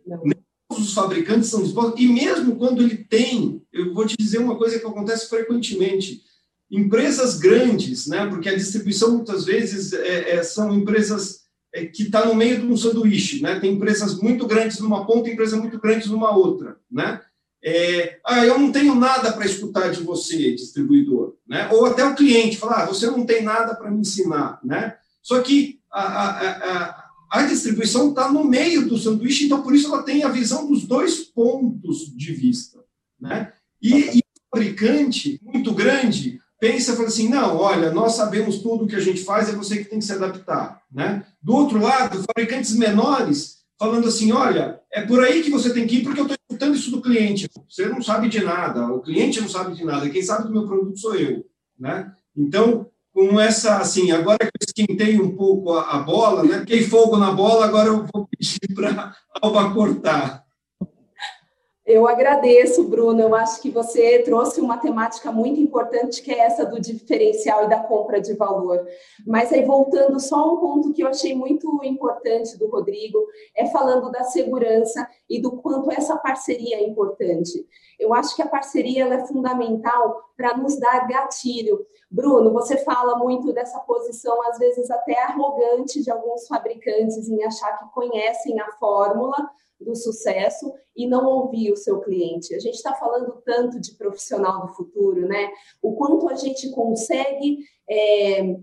todos 0.68 0.90
os 0.90 0.94
fabricantes 0.94 1.48
são 1.48 1.64
dispostos, 1.64 1.98
e 1.98 2.08
mesmo 2.08 2.58
quando 2.58 2.84
ele 2.84 2.98
tem, 2.98 3.62
eu 3.72 3.94
vou 3.94 4.06
te 4.06 4.18
dizer 4.18 4.40
uma 4.40 4.58
coisa 4.58 4.78
que 4.78 4.86
acontece 4.86 5.30
frequentemente, 5.30 6.22
empresas 6.72 7.38
grandes, 7.38 8.08
né? 8.08 8.28
Porque 8.28 8.50
a 8.50 8.56
distribuição 8.56 9.12
muitas 9.16 9.46
vezes 9.46 9.94
é, 9.94 10.36
é, 10.36 10.44
são 10.44 10.74
empresas 10.74 11.42
é, 11.74 11.86
que 11.86 12.04
está 12.04 12.26
no 12.26 12.36
meio 12.36 12.60
de 12.60 12.66
um 12.66 12.78
sanduíche, 12.78 13.42
né? 13.42 13.60
Tem 13.60 13.74
empresas 13.74 14.20
muito 14.20 14.46
grandes 14.46 14.80
numa 14.80 15.06
ponta, 15.06 15.30
empresas 15.30 15.60
muito 15.60 15.80
grandes 15.80 16.08
numa 16.08 16.36
outra, 16.36 16.78
né? 16.92 17.22
É, 17.62 18.20
ah, 18.26 18.46
eu 18.46 18.58
não 18.58 18.72
tenho 18.72 18.96
nada 18.96 19.34
para 19.34 19.46
escutar 19.46 19.90
de 19.92 20.02
você, 20.02 20.54
distribuidor, 20.54 21.36
né? 21.48 21.70
Ou 21.72 21.86
até 21.86 22.06
o 22.06 22.16
cliente 22.16 22.58
falar, 22.58 22.84
ah, 22.84 22.86
você 22.86 23.08
não 23.08 23.26
tem 23.26 23.44
nada 23.44 23.76
para 23.76 23.92
me 23.92 24.00
ensinar, 24.00 24.60
né? 24.64 24.96
Só 25.22 25.42
que 25.42 25.80
a, 25.92 26.02
a, 26.02 26.50
a, 26.50 27.10
a 27.32 27.46
distribuição 27.46 28.10
está 28.10 28.32
no 28.32 28.44
meio 28.44 28.88
do 28.88 28.98
sanduíche, 28.98 29.46
então 29.46 29.62
por 29.62 29.76
isso 29.76 29.88
ela 29.94 30.04
tem 30.04 30.24
a 30.24 30.30
visão 30.30 30.68
dos 30.68 30.86
dois 30.86 31.20
pontos 31.20 32.16
de 32.16 32.34
vista. 32.34 32.80
Né? 33.20 33.52
E, 33.82 34.18
e 34.18 34.20
o 34.20 34.56
fabricante, 34.56 35.40
muito 35.44 35.74
grande, 35.74 36.40
pensa 36.60 36.96
fala 36.96 37.08
assim: 37.08 37.30
não, 37.30 37.58
olha, 37.58 37.92
nós 37.92 38.14
sabemos 38.14 38.60
tudo 38.60 38.84
o 38.84 38.88
que 38.88 38.96
a 38.96 39.00
gente 39.00 39.24
faz, 39.24 39.50
é 39.50 39.54
você 39.54 39.78
que 39.78 39.90
tem 39.90 40.00
que 40.00 40.06
se 40.06 40.14
adaptar. 40.14 40.82
Né? 40.92 41.26
Do 41.42 41.56
outro 41.56 41.80
lado, 41.80 42.24
fabricantes 42.24 42.76
menores 42.76 43.60
falando 43.78 44.08
assim: 44.08 44.32
olha, 44.32 44.80
é 44.92 45.02
por 45.02 45.24
aí 45.24 45.42
que 45.42 45.50
você 45.50 45.74
tem 45.74 45.88
que 45.88 45.98
ir, 45.98 46.04
porque 46.04 46.20
eu 46.20 46.26
estou 46.26 46.38
escutando 46.50 46.76
isso 46.76 46.92
do 46.92 47.02
cliente. 47.02 47.50
Você 47.70 47.88
não 47.88 48.02
sabe 48.02 48.28
de 48.28 48.44
nada, 48.44 48.86
o 48.88 49.02
cliente 49.02 49.40
não 49.40 49.50
sabe 49.50 49.74
de 49.76 49.86
nada, 49.86 50.10
quem 50.10 50.22
sabe 50.22 50.48
do 50.48 50.52
meu 50.52 50.68
produto 50.68 51.00
sou 51.00 51.16
eu. 51.16 51.46
Né? 51.80 52.12
Então, 52.36 52.88
com 53.14 53.40
essa, 53.40 53.78
assim, 53.78 54.12
agora 54.12 54.38
que 54.38 54.46
eu 54.46 54.66
esquentei 54.66 55.20
um 55.20 55.36
pouco 55.36 55.74
a, 55.74 55.98
a 55.98 56.00
bola, 56.00 56.44
né? 56.44 56.60
Fiquei 56.60 56.84
fogo 56.84 57.18
na 57.18 57.32
bola, 57.32 57.66
agora 57.66 57.88
eu 57.88 58.06
vou 58.14 58.28
pedir 58.28 58.74
para 58.76 59.16
Alba 59.42 59.74
cortar. 59.74 60.44
Eu 61.90 62.08
agradeço, 62.08 62.84
Bruno. 62.84 63.20
Eu 63.20 63.34
acho 63.34 63.60
que 63.60 63.72
você 63.72 64.22
trouxe 64.22 64.62
uma 64.62 64.78
temática 64.78 65.32
muito 65.32 65.60
importante, 65.60 66.22
que 66.22 66.32
é 66.32 66.38
essa 66.38 66.64
do 66.64 66.80
diferencial 66.80 67.64
e 67.64 67.68
da 67.68 67.80
compra 67.80 68.22
de 68.22 68.36
valor. 68.36 68.88
Mas 69.26 69.52
aí, 69.52 69.66
voltando 69.66 70.20
só 70.20 70.54
um 70.54 70.58
ponto 70.58 70.94
que 70.94 71.02
eu 71.02 71.08
achei 71.08 71.34
muito 71.34 71.84
importante 71.84 72.56
do 72.60 72.68
Rodrigo, 72.68 73.26
é 73.58 73.66
falando 73.72 74.12
da 74.12 74.24
segurança 74.24 75.10
e 75.28 75.42
do 75.42 75.54
quanto 75.54 75.92
essa 75.92 76.16
parceria 76.16 76.78
é 76.78 76.84
importante. 76.84 77.68
eu 78.00 78.14
acho 78.14 78.36
que 78.36 78.44
a 78.44 78.48
parceria 78.48 79.12
é 79.12 79.26
fundamental 79.26 80.22
para 80.38 80.56
nos 80.56 80.80
dar 80.80 81.08
gatilho. 81.08 81.84
Bruno, 82.10 82.54
você 82.54 82.78
fala 82.78 83.18
muito 83.18 83.52
dessa 83.52 83.80
posição, 83.80 84.40
às 84.44 84.60
vezes 84.60 84.92
até 84.92 85.20
arrogante, 85.24 86.04
de 86.04 86.12
alguns 86.12 86.48
fabricantes 86.48 87.28
em 87.28 87.44
achar 87.44 87.80
que 87.80 87.92
conhecem 87.92 88.60
a 88.60 88.72
fórmula 88.74 89.50
do 89.80 89.96
sucesso 89.96 90.74
e 90.96 91.08
não 91.08 91.26
ouvir 91.26 91.72
o 91.72 91.78
seu 91.78 92.00
cliente. 92.02 92.54
A 92.54 92.60
gente 92.60 92.76
está 92.76 92.94
falando 92.94 93.42
tanto 93.46 93.80
de 93.80 93.96
profissional 93.96 94.68
do 94.68 94.74
futuro, 94.74 95.28
né? 95.28 95.50
O 95.82 95.94
quanto 95.96 96.28
a 96.30 96.36
gente 96.36 96.70
consegue 96.72 97.60
é, 97.90 98.58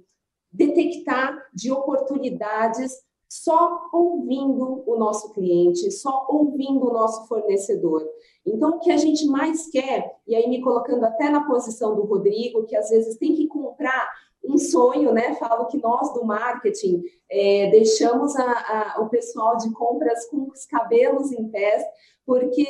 detectar 0.53 1.37
de 1.55 1.73
oportunidades 1.73 2.93
só 3.29 3.89
ouvindo 3.93 4.85
o 4.87 4.97
nosso 4.97 5.33
cliente, 5.33 5.91
só 5.91 6.27
ouvindo 6.29 6.89
o 6.89 6.93
nosso 6.93 7.27
fornecedor. 7.27 8.07
Então, 8.45 8.77
o 8.77 8.79
que 8.79 8.93
a 8.93 8.97
gente 8.97 9.27
mais 9.27 9.69
quer, 9.69 10.17
e 10.27 10.35
aí 10.35 10.49
me 10.49 10.63
colocando 10.63 11.05
até 11.05 11.29
na 11.29 11.45
posição 11.47 11.97
do 11.97 12.05
Rodrigo, 12.05 12.65
que 12.65 12.77
às 12.77 12.89
vezes 12.89 13.17
tem 13.17 13.35
que 13.35 13.49
comprar 13.49 14.09
um 14.49 14.59
sonho, 14.59 15.13
né? 15.13 15.35
Falo 15.35 15.67
que 15.67 15.79
nós 15.79 16.13
do 16.13 16.25
marketing 16.25 17.03
é, 17.31 17.71
deixamos 17.71 18.37
a, 18.37 18.97
a, 18.97 19.03
o 19.03 19.09
pessoal 19.09 19.57
de 19.57 19.71
compras 19.73 20.27
com 20.27 20.49
os 20.51 20.65
cabelos 20.67 21.33
em 21.33 21.49
pés, 21.49 21.85
porque 22.25 22.67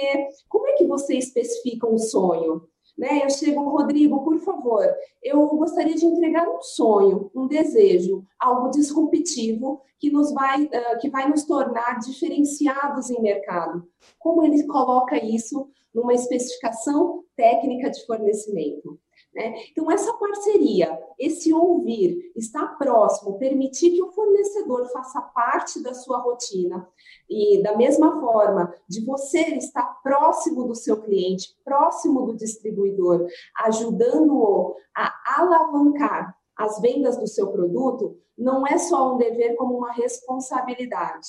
como 0.48 0.68
é 0.68 0.72
que 0.72 0.86
você 0.86 1.16
especifica 1.16 1.86
um 1.86 1.98
sonho? 1.98 2.68
Né? 2.96 3.22
Eu 3.24 3.30
chego, 3.30 3.68
Rodrigo, 3.68 4.24
por 4.24 4.38
favor, 4.38 4.82
eu 5.22 5.46
gostaria 5.48 5.94
de 5.94 6.06
entregar 6.06 6.48
um 6.48 6.62
sonho, 6.62 7.30
um 7.34 7.46
desejo, 7.46 8.24
algo 8.38 8.70
disruptivo 8.70 9.82
que 9.98 10.10
nos 10.10 10.32
vai, 10.32 10.64
uh, 10.64 10.98
que 11.00 11.10
vai 11.10 11.28
nos 11.28 11.44
tornar 11.44 11.98
diferenciados 11.98 13.10
em 13.10 13.20
mercado. 13.20 13.86
Como 14.18 14.42
ele 14.42 14.66
coloca 14.66 15.22
isso 15.22 15.68
numa 15.94 16.14
especificação 16.14 17.24
técnica 17.36 17.90
de 17.90 18.04
fornecimento? 18.06 18.98
Né? 19.36 19.54
Então, 19.70 19.90
essa 19.90 20.14
parceria, 20.14 20.98
esse 21.18 21.52
ouvir, 21.52 22.32
estar 22.34 22.78
próximo, 22.78 23.38
permitir 23.38 23.90
que 23.90 24.02
o 24.02 24.10
fornecedor 24.10 24.90
faça 24.90 25.20
parte 25.20 25.82
da 25.82 25.92
sua 25.92 26.20
rotina 26.20 26.88
e, 27.28 27.62
da 27.62 27.76
mesma 27.76 28.18
forma, 28.18 28.72
de 28.88 29.04
você 29.04 29.40
estar 29.56 30.00
próximo 30.02 30.64
do 30.64 30.74
seu 30.74 31.02
cliente, 31.02 31.54
próximo 31.62 32.22
do 32.22 32.34
distribuidor, 32.34 33.26
ajudando-o 33.58 34.74
a 34.96 35.12
alavancar 35.38 36.34
as 36.56 36.80
vendas 36.80 37.18
do 37.18 37.26
seu 37.26 37.52
produto, 37.52 38.18
não 38.38 38.66
é 38.66 38.78
só 38.78 39.12
um 39.12 39.18
dever 39.18 39.54
como 39.56 39.76
uma 39.76 39.92
responsabilidade. 39.92 41.28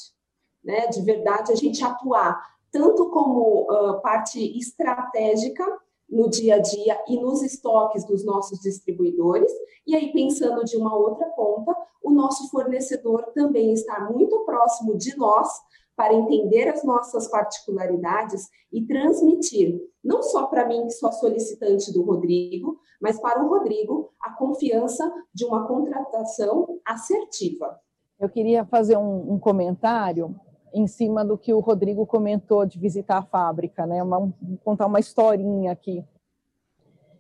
Né? 0.64 0.88
De 0.88 1.02
verdade, 1.02 1.52
a 1.52 1.56
gente 1.56 1.84
atuar 1.84 2.42
tanto 2.72 3.10
como 3.10 3.64
uh, 3.70 4.02
parte 4.02 4.58
estratégica 4.58 5.66
no 6.10 6.30
dia 6.30 6.56
a 6.56 6.60
dia 6.60 6.98
e 7.08 7.20
nos 7.20 7.42
estoques 7.42 8.06
dos 8.06 8.26
nossos 8.26 8.60
distribuidores. 8.60 9.52
E 9.86 9.96
aí, 9.96 10.12
pensando 10.12 10.64
de 10.64 10.78
uma 10.78 10.96
outra 10.96 11.26
ponta, 11.30 11.76
o 12.04 12.12
nosso 12.12 12.50
fornecedor 12.50 13.32
também 13.34 13.74
está 13.74 14.10
muito 14.10 14.40
próximo 14.46 14.98
de 14.98 15.16
nós 15.18 15.48
para 15.96 16.14
entender 16.14 16.70
as 16.70 16.84
nossas 16.84 17.28
particularidades 17.28 18.48
e 18.72 18.86
transmitir, 18.86 19.82
não 20.04 20.22
só 20.22 20.46
para 20.46 20.68
mim, 20.68 20.84
que 20.84 20.92
sou 20.92 21.12
solicitante 21.12 21.92
do 21.92 22.04
Rodrigo, 22.04 22.80
mas 23.02 23.20
para 23.20 23.44
o 23.44 23.50
Rodrigo, 23.50 24.14
a 24.22 24.32
confiança 24.34 25.12
de 25.34 25.44
uma 25.44 25.68
contratação 25.68 26.80
assertiva. 26.86 27.80
Eu 28.20 28.30
queria 28.30 28.64
fazer 28.66 28.98
um, 28.98 29.34
um 29.34 29.40
comentário 29.40 30.36
em 30.80 30.88
cima 30.88 31.24
do 31.24 31.38
que 31.38 31.54
o 31.54 31.60
Rodrigo 31.60 32.06
comentou 32.06 32.66
de 32.66 32.80
visitar 32.80 33.18
a 33.18 33.24
fábrica, 33.24 33.86
né? 33.86 34.02
Uma, 34.04 34.34
contar 34.64 34.86
uma 34.86 35.00
historinha 35.00 35.72
aqui. 35.72 36.04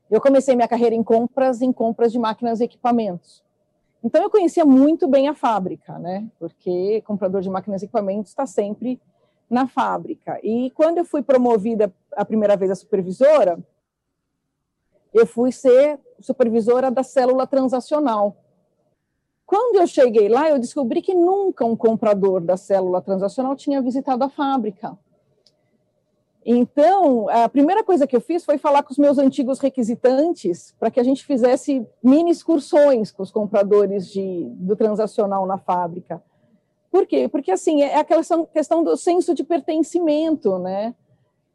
Eu 0.09 0.21
comecei 0.21 0.55
minha 0.55 0.67
carreira 0.67 0.95
em 0.95 1.03
compras, 1.03 1.61
em 1.61 1.71
compras 1.73 2.11
de 2.11 2.19
máquinas 2.19 2.59
e 2.59 2.63
equipamentos. 2.63 3.43
Então 4.03 4.21
eu 4.21 4.29
conhecia 4.29 4.63
muito 4.63 5.07
bem 5.07 5.27
a 5.27 5.33
fábrica, 5.33 5.97
né? 5.99 6.29
Porque 6.39 7.01
comprador 7.01 7.41
de 7.41 7.49
máquinas 7.49 7.81
e 7.81 7.85
equipamentos 7.85 8.31
está 8.31 8.45
sempre 8.45 9.01
na 9.49 9.67
fábrica. 9.67 10.39
E 10.43 10.71
quando 10.71 10.99
eu 10.99 11.05
fui 11.05 11.21
promovida 11.21 11.93
a 12.15 12.23
primeira 12.23 12.55
vez 12.55 12.71
a 12.71 12.75
supervisora, 12.75 13.59
eu 15.13 15.25
fui 15.25 15.51
ser 15.51 15.99
supervisora 16.19 16.91
da 16.91 17.03
célula 17.03 17.47
transacional 17.47 18.35
quando 19.47 19.77
eu 19.77 19.87
cheguei 19.87 20.27
lá, 20.27 20.49
eu 20.49 20.59
descobri 20.59 21.01
que 21.01 21.13
nunca 21.13 21.63
um 21.63 21.73
comprador 21.73 22.41
da 22.41 22.57
célula 22.57 23.01
transacional 23.01 23.55
tinha 23.55 23.81
visitado 23.81 24.21
a 24.25 24.29
fábrica. 24.29 24.99
Então, 26.45 27.29
a 27.29 27.47
primeira 27.47 27.81
coisa 27.81 28.05
que 28.05 28.15
eu 28.15 28.19
fiz 28.19 28.43
foi 28.43 28.57
falar 28.57 28.83
com 28.83 28.91
os 28.91 28.97
meus 28.97 29.17
antigos 29.17 29.59
requisitantes 29.59 30.75
para 30.77 30.91
que 30.91 30.99
a 30.99 31.03
gente 31.03 31.25
fizesse 31.25 31.87
mini 32.03 32.29
excursões 32.29 33.09
com 33.09 33.23
os 33.23 33.31
compradores 33.31 34.11
de, 34.11 34.49
do 34.55 34.75
transacional 34.75 35.45
na 35.45 35.57
fábrica. 35.57 36.21
Por 36.91 37.07
quê? 37.07 37.29
Porque, 37.29 37.51
assim, 37.51 37.81
é 37.81 37.95
aquela 37.95 38.23
questão 38.53 38.83
do 38.83 38.97
senso 38.97 39.33
de 39.33 39.45
pertencimento, 39.45 40.59
né? 40.59 40.93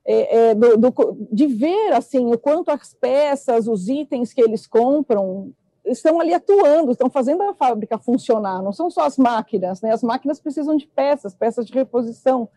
É, 0.04 0.36
é, 0.36 0.54
do, 0.54 0.78
do, 0.78 1.28
de 1.30 1.46
ver, 1.46 1.92
assim, 1.92 2.32
o 2.32 2.38
quanto 2.38 2.70
as 2.70 2.94
peças, 2.94 3.68
os 3.68 3.88
itens 3.88 4.32
que 4.32 4.40
eles 4.40 4.66
compram 4.66 5.52
estão 5.84 6.20
ali 6.20 6.32
atuando, 6.32 6.92
estão 6.92 7.10
fazendo 7.10 7.42
a 7.42 7.54
fábrica 7.54 7.98
funcionar, 7.98 8.62
não 8.62 8.72
são 8.72 8.90
só 8.90 9.02
as 9.02 9.18
máquinas, 9.18 9.80
né? 9.80 9.92
As 9.92 10.02
máquinas 10.02 10.40
precisam 10.40 10.76
de 10.76 10.86
peças, 10.86 11.34
peças 11.34 11.66
de 11.66 11.72
reposição. 11.72 12.48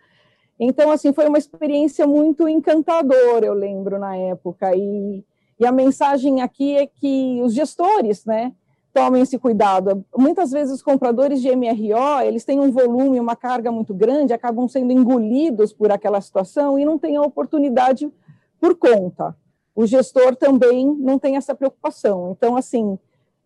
Então, 0.60 0.92
assim, 0.92 1.12
foi 1.12 1.28
uma 1.28 1.38
experiência 1.38 2.08
muito 2.08 2.48
encantadora, 2.48 3.46
eu 3.46 3.54
lembro, 3.54 4.00
na 4.00 4.16
época. 4.16 4.76
E, 4.76 5.26
e 5.60 5.66
a 5.66 5.72
mensagem 5.72 6.42
aqui 6.42 6.78
é 6.78 6.88
que 6.88 7.42
os 7.44 7.54
gestores, 7.54 8.26
né, 8.26 8.54
tomem 8.94 9.22
esse 9.22 9.38
cuidado. 9.38 10.06
Muitas 10.18 10.52
vezes 10.52 10.76
os 10.76 10.82
compradores 10.82 11.42
de 11.42 11.54
MRO, 11.54 12.22
eles 12.24 12.46
têm 12.46 12.62
um 12.62 12.72
volume, 12.72 13.20
uma 13.20 13.36
carga 13.36 13.70
muito 13.70 13.94
grande, 13.94 14.32
acabam 14.32 14.70
sendo 14.70 14.94
engolidos 14.94 15.74
por 15.74 15.92
aquela 15.92 16.22
situação 16.22 16.80
e 16.80 16.86
não 16.86 16.98
têm 16.98 17.18
a 17.18 17.22
oportunidade 17.22 18.10
por 18.58 18.76
conta. 18.78 19.36
O 19.76 19.86
gestor 19.86 20.38
também 20.38 20.96
não 20.98 21.20
tem 21.20 21.36
essa 21.36 21.54
preocupação. 21.54 22.32
Então, 22.32 22.56
assim, 22.56 22.98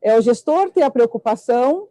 é 0.01 0.17
o 0.17 0.21
gestor 0.21 0.71
ter 0.71 0.83
a 0.83 0.91
preocupação 0.91 1.88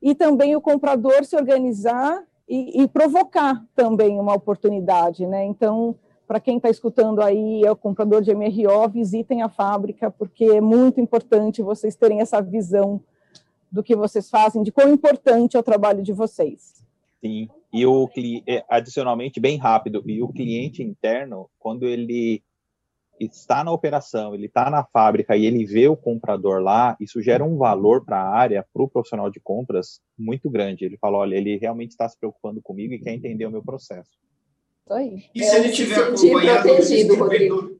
e 0.00 0.14
também 0.14 0.56
o 0.56 0.60
comprador 0.60 1.24
se 1.24 1.36
organizar 1.36 2.22
e, 2.48 2.82
e 2.82 2.88
provocar 2.88 3.64
também 3.74 4.18
uma 4.18 4.34
oportunidade, 4.34 5.26
né? 5.26 5.44
Então, 5.44 5.94
para 6.26 6.40
quem 6.40 6.56
está 6.56 6.70
escutando 6.70 7.20
aí, 7.20 7.64
é 7.64 7.70
o 7.70 7.76
comprador 7.76 8.22
de 8.22 8.34
MRO, 8.34 8.88
visitem 8.88 9.42
a 9.42 9.48
fábrica, 9.48 10.10
porque 10.10 10.44
é 10.44 10.60
muito 10.60 11.00
importante 11.00 11.62
vocês 11.62 11.94
terem 11.94 12.20
essa 12.20 12.40
visão 12.40 13.00
do 13.70 13.82
que 13.82 13.94
vocês 13.94 14.28
fazem, 14.28 14.62
de 14.62 14.72
quão 14.72 14.92
importante 14.92 15.56
é 15.56 15.60
o 15.60 15.62
trabalho 15.62 16.02
de 16.02 16.12
vocês. 16.12 16.84
Sim, 17.20 17.48
e 17.72 17.86
o 17.86 18.08
é, 18.46 18.64
adicionalmente, 18.68 19.38
bem 19.38 19.56
rápido, 19.58 20.02
e 20.06 20.22
o 20.22 20.28
cliente 20.28 20.82
interno, 20.82 21.48
quando 21.58 21.86
ele 21.86 22.42
está 23.26 23.62
na 23.62 23.70
operação, 23.70 24.34
ele 24.34 24.46
está 24.46 24.70
na 24.70 24.82
fábrica 24.82 25.36
e 25.36 25.44
ele 25.44 25.66
vê 25.66 25.86
o 25.88 25.96
comprador 25.96 26.62
lá, 26.62 26.96
isso 26.98 27.20
gera 27.20 27.44
um 27.44 27.58
valor 27.58 28.04
para 28.04 28.16
a 28.16 28.28
área, 28.28 28.66
para 28.72 28.82
o 28.82 28.88
profissional 28.88 29.30
de 29.30 29.38
compras, 29.38 30.00
muito 30.18 30.48
grande. 30.48 30.84
Ele 30.84 30.96
fala, 30.96 31.18
olha, 31.18 31.36
ele 31.36 31.58
realmente 31.58 31.90
está 31.90 32.08
se 32.08 32.18
preocupando 32.18 32.62
comigo 32.62 32.94
e 32.94 32.98
quer 32.98 33.12
entender 33.12 33.46
o 33.46 33.50
meu 33.50 33.62
processo. 33.62 34.10
Aí. 34.90 35.24
E 35.34 35.44
se 35.44 35.54
é 35.54 35.58
ele 35.58 35.70
tiver 35.70 36.02
acompanhado 36.02 36.68
do 36.68 36.76
distribuidor? 36.76 37.76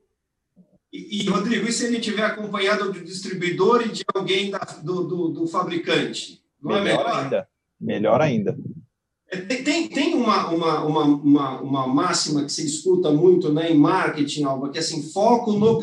E, 0.92 1.22
e, 1.22 1.28
Rodrigo, 1.28 1.68
e 1.68 1.72
se 1.72 1.86
ele 1.86 2.00
tiver 2.00 2.24
acompanhado 2.24 2.92
do 2.92 3.04
distribuidor 3.04 3.82
e 3.82 3.92
de 3.92 4.04
alguém 4.12 4.50
da, 4.50 4.58
do, 4.58 5.04
do, 5.04 5.28
do, 5.28 5.46
fabricante? 5.46 6.42
Não 6.60 6.70
melhor, 6.70 6.82
é 6.82 6.84
melhor 6.84 7.16
ainda. 7.16 7.48
Melhor 7.80 8.20
ainda. 8.20 8.58
Tem, 9.30 9.88
tem 9.88 10.14
uma, 10.14 10.48
uma, 10.48 10.84
uma, 10.84 11.04
uma, 11.04 11.60
uma 11.60 11.86
máxima 11.86 12.44
que 12.44 12.52
se 12.52 12.66
escuta 12.66 13.12
muito 13.12 13.52
né, 13.52 13.70
em 13.70 13.78
marketing, 13.78 14.42
Alba, 14.42 14.70
que 14.70 14.78
é 14.78 14.80
assim, 14.80 15.08
foco 15.10 15.52
no, 15.52 15.80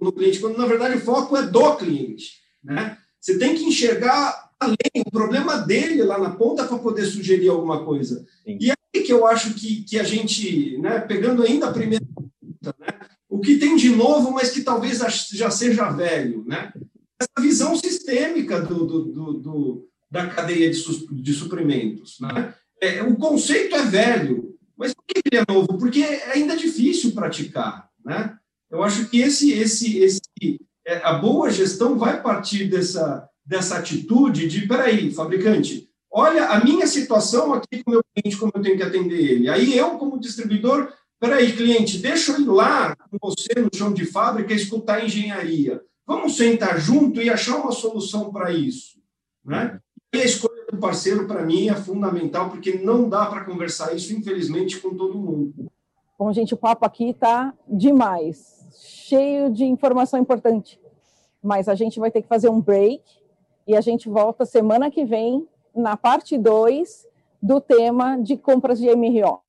no 0.00 0.12
cliente, 0.12 0.40
quando 0.40 0.58
na 0.58 0.66
verdade 0.66 0.96
o 0.96 1.00
foco 1.00 1.36
é 1.36 1.46
do 1.46 1.76
cliente. 1.76 2.40
Né? 2.62 2.98
Você 3.18 3.38
tem 3.38 3.54
que 3.54 3.64
enxergar 3.64 4.50
além 4.60 4.76
o 5.06 5.10
problema 5.10 5.56
dele 5.56 6.02
lá 6.02 6.18
na 6.18 6.30
ponta 6.30 6.66
para 6.66 6.78
poder 6.78 7.06
sugerir 7.06 7.48
alguma 7.48 7.82
coisa. 7.82 8.26
Sim. 8.44 8.58
E 8.60 8.70
é 8.70 8.74
aí 8.94 9.02
que 9.02 9.12
eu 9.12 9.26
acho 9.26 9.54
que, 9.54 9.82
que 9.82 9.98
a 9.98 10.04
gente, 10.04 10.76
né, 10.78 11.00
pegando 11.00 11.42
ainda 11.42 11.68
a 11.68 11.72
primeira 11.72 12.04
pergunta, 12.04 12.74
né, 12.78 13.08
o 13.26 13.40
que 13.40 13.56
tem 13.56 13.74
de 13.76 13.88
novo, 13.88 14.32
mas 14.32 14.50
que 14.50 14.60
talvez 14.60 14.98
já 15.32 15.50
seja 15.50 15.90
velho, 15.90 16.44
né? 16.46 16.72
Essa 17.18 17.40
visão 17.40 17.76
sistêmica 17.76 18.60
do, 18.60 18.86
do, 18.86 19.04
do, 19.04 19.32
do 19.34 19.89
da 20.10 20.26
cadeia 20.26 20.68
de, 20.68 20.76
su 20.76 21.06
de 21.12 21.32
suprimentos. 21.32 22.18
Né? 22.20 22.54
É, 22.80 23.02
o 23.02 23.16
conceito 23.16 23.76
é 23.76 23.82
velho, 23.82 24.58
mas 24.76 24.92
por 24.92 25.04
que 25.06 25.20
ele 25.24 25.42
é 25.42 25.52
novo? 25.52 25.78
Porque 25.78 26.02
é 26.02 26.32
ainda 26.32 26.56
difícil 26.56 27.12
praticar. 27.12 27.88
Né? 28.04 28.36
Eu 28.70 28.82
acho 28.82 29.08
que 29.08 29.20
esse, 29.20 29.52
esse, 29.52 29.98
esse, 29.98 30.20
é, 30.86 30.96
a 31.04 31.14
boa 31.14 31.50
gestão 31.50 31.98
vai 31.98 32.22
partir 32.22 32.64
dessa, 32.64 33.28
dessa 33.44 33.78
atitude 33.78 34.48
de, 34.48 34.66
peraí, 34.66 35.12
fabricante, 35.12 35.88
olha 36.10 36.48
a 36.48 36.64
minha 36.64 36.86
situação 36.86 37.52
aqui 37.52 37.82
com 37.84 37.90
o 37.90 37.94
meu 37.94 38.02
cliente, 38.14 38.38
como 38.38 38.52
eu 38.54 38.62
tenho 38.62 38.76
que 38.76 38.82
atender 38.82 39.20
ele. 39.20 39.48
Aí 39.48 39.76
eu, 39.76 39.98
como 39.98 40.18
distribuidor, 40.18 40.92
peraí, 41.20 41.52
cliente, 41.52 41.98
deixa 41.98 42.32
eu 42.32 42.40
ir 42.40 42.46
lá 42.46 42.96
com 42.96 43.18
você 43.20 43.60
no 43.60 43.70
chão 43.74 43.92
de 43.92 44.06
fábrica 44.06 44.54
escutar 44.54 45.04
engenharia. 45.04 45.80
Vamos 46.06 46.36
sentar 46.36 46.80
junto 46.80 47.20
e 47.20 47.30
achar 47.30 47.56
uma 47.56 47.72
solução 47.72 48.32
para 48.32 48.52
isso. 48.52 48.98
Né? 49.44 49.78
A 50.12 50.18
escolha 50.18 50.66
do 50.70 50.78
parceiro, 50.78 51.26
para 51.26 51.44
mim, 51.44 51.68
é 51.68 51.74
fundamental, 51.74 52.50
porque 52.50 52.78
não 52.78 53.08
dá 53.08 53.26
para 53.26 53.44
conversar 53.44 53.94
isso, 53.94 54.12
infelizmente, 54.12 54.80
com 54.80 54.94
todo 54.94 55.18
mundo. 55.18 55.70
Bom, 56.18 56.32
gente, 56.32 56.52
o 56.52 56.56
papo 56.56 56.84
aqui 56.84 57.10
está 57.10 57.54
demais, 57.66 58.68
cheio 58.76 59.50
de 59.50 59.64
informação 59.64 60.20
importante. 60.20 60.80
Mas 61.42 61.68
a 61.68 61.74
gente 61.74 61.98
vai 61.98 62.10
ter 62.10 62.22
que 62.22 62.28
fazer 62.28 62.48
um 62.48 62.60
break 62.60 63.02
e 63.66 63.76
a 63.76 63.80
gente 63.80 64.08
volta 64.08 64.44
semana 64.44 64.90
que 64.90 65.04
vem 65.04 65.46
na 65.74 65.96
parte 65.96 66.36
2 66.36 67.06
do 67.40 67.60
tema 67.60 68.18
de 68.18 68.36
compras 68.36 68.78
de 68.78 68.94
MRO. 68.94 69.40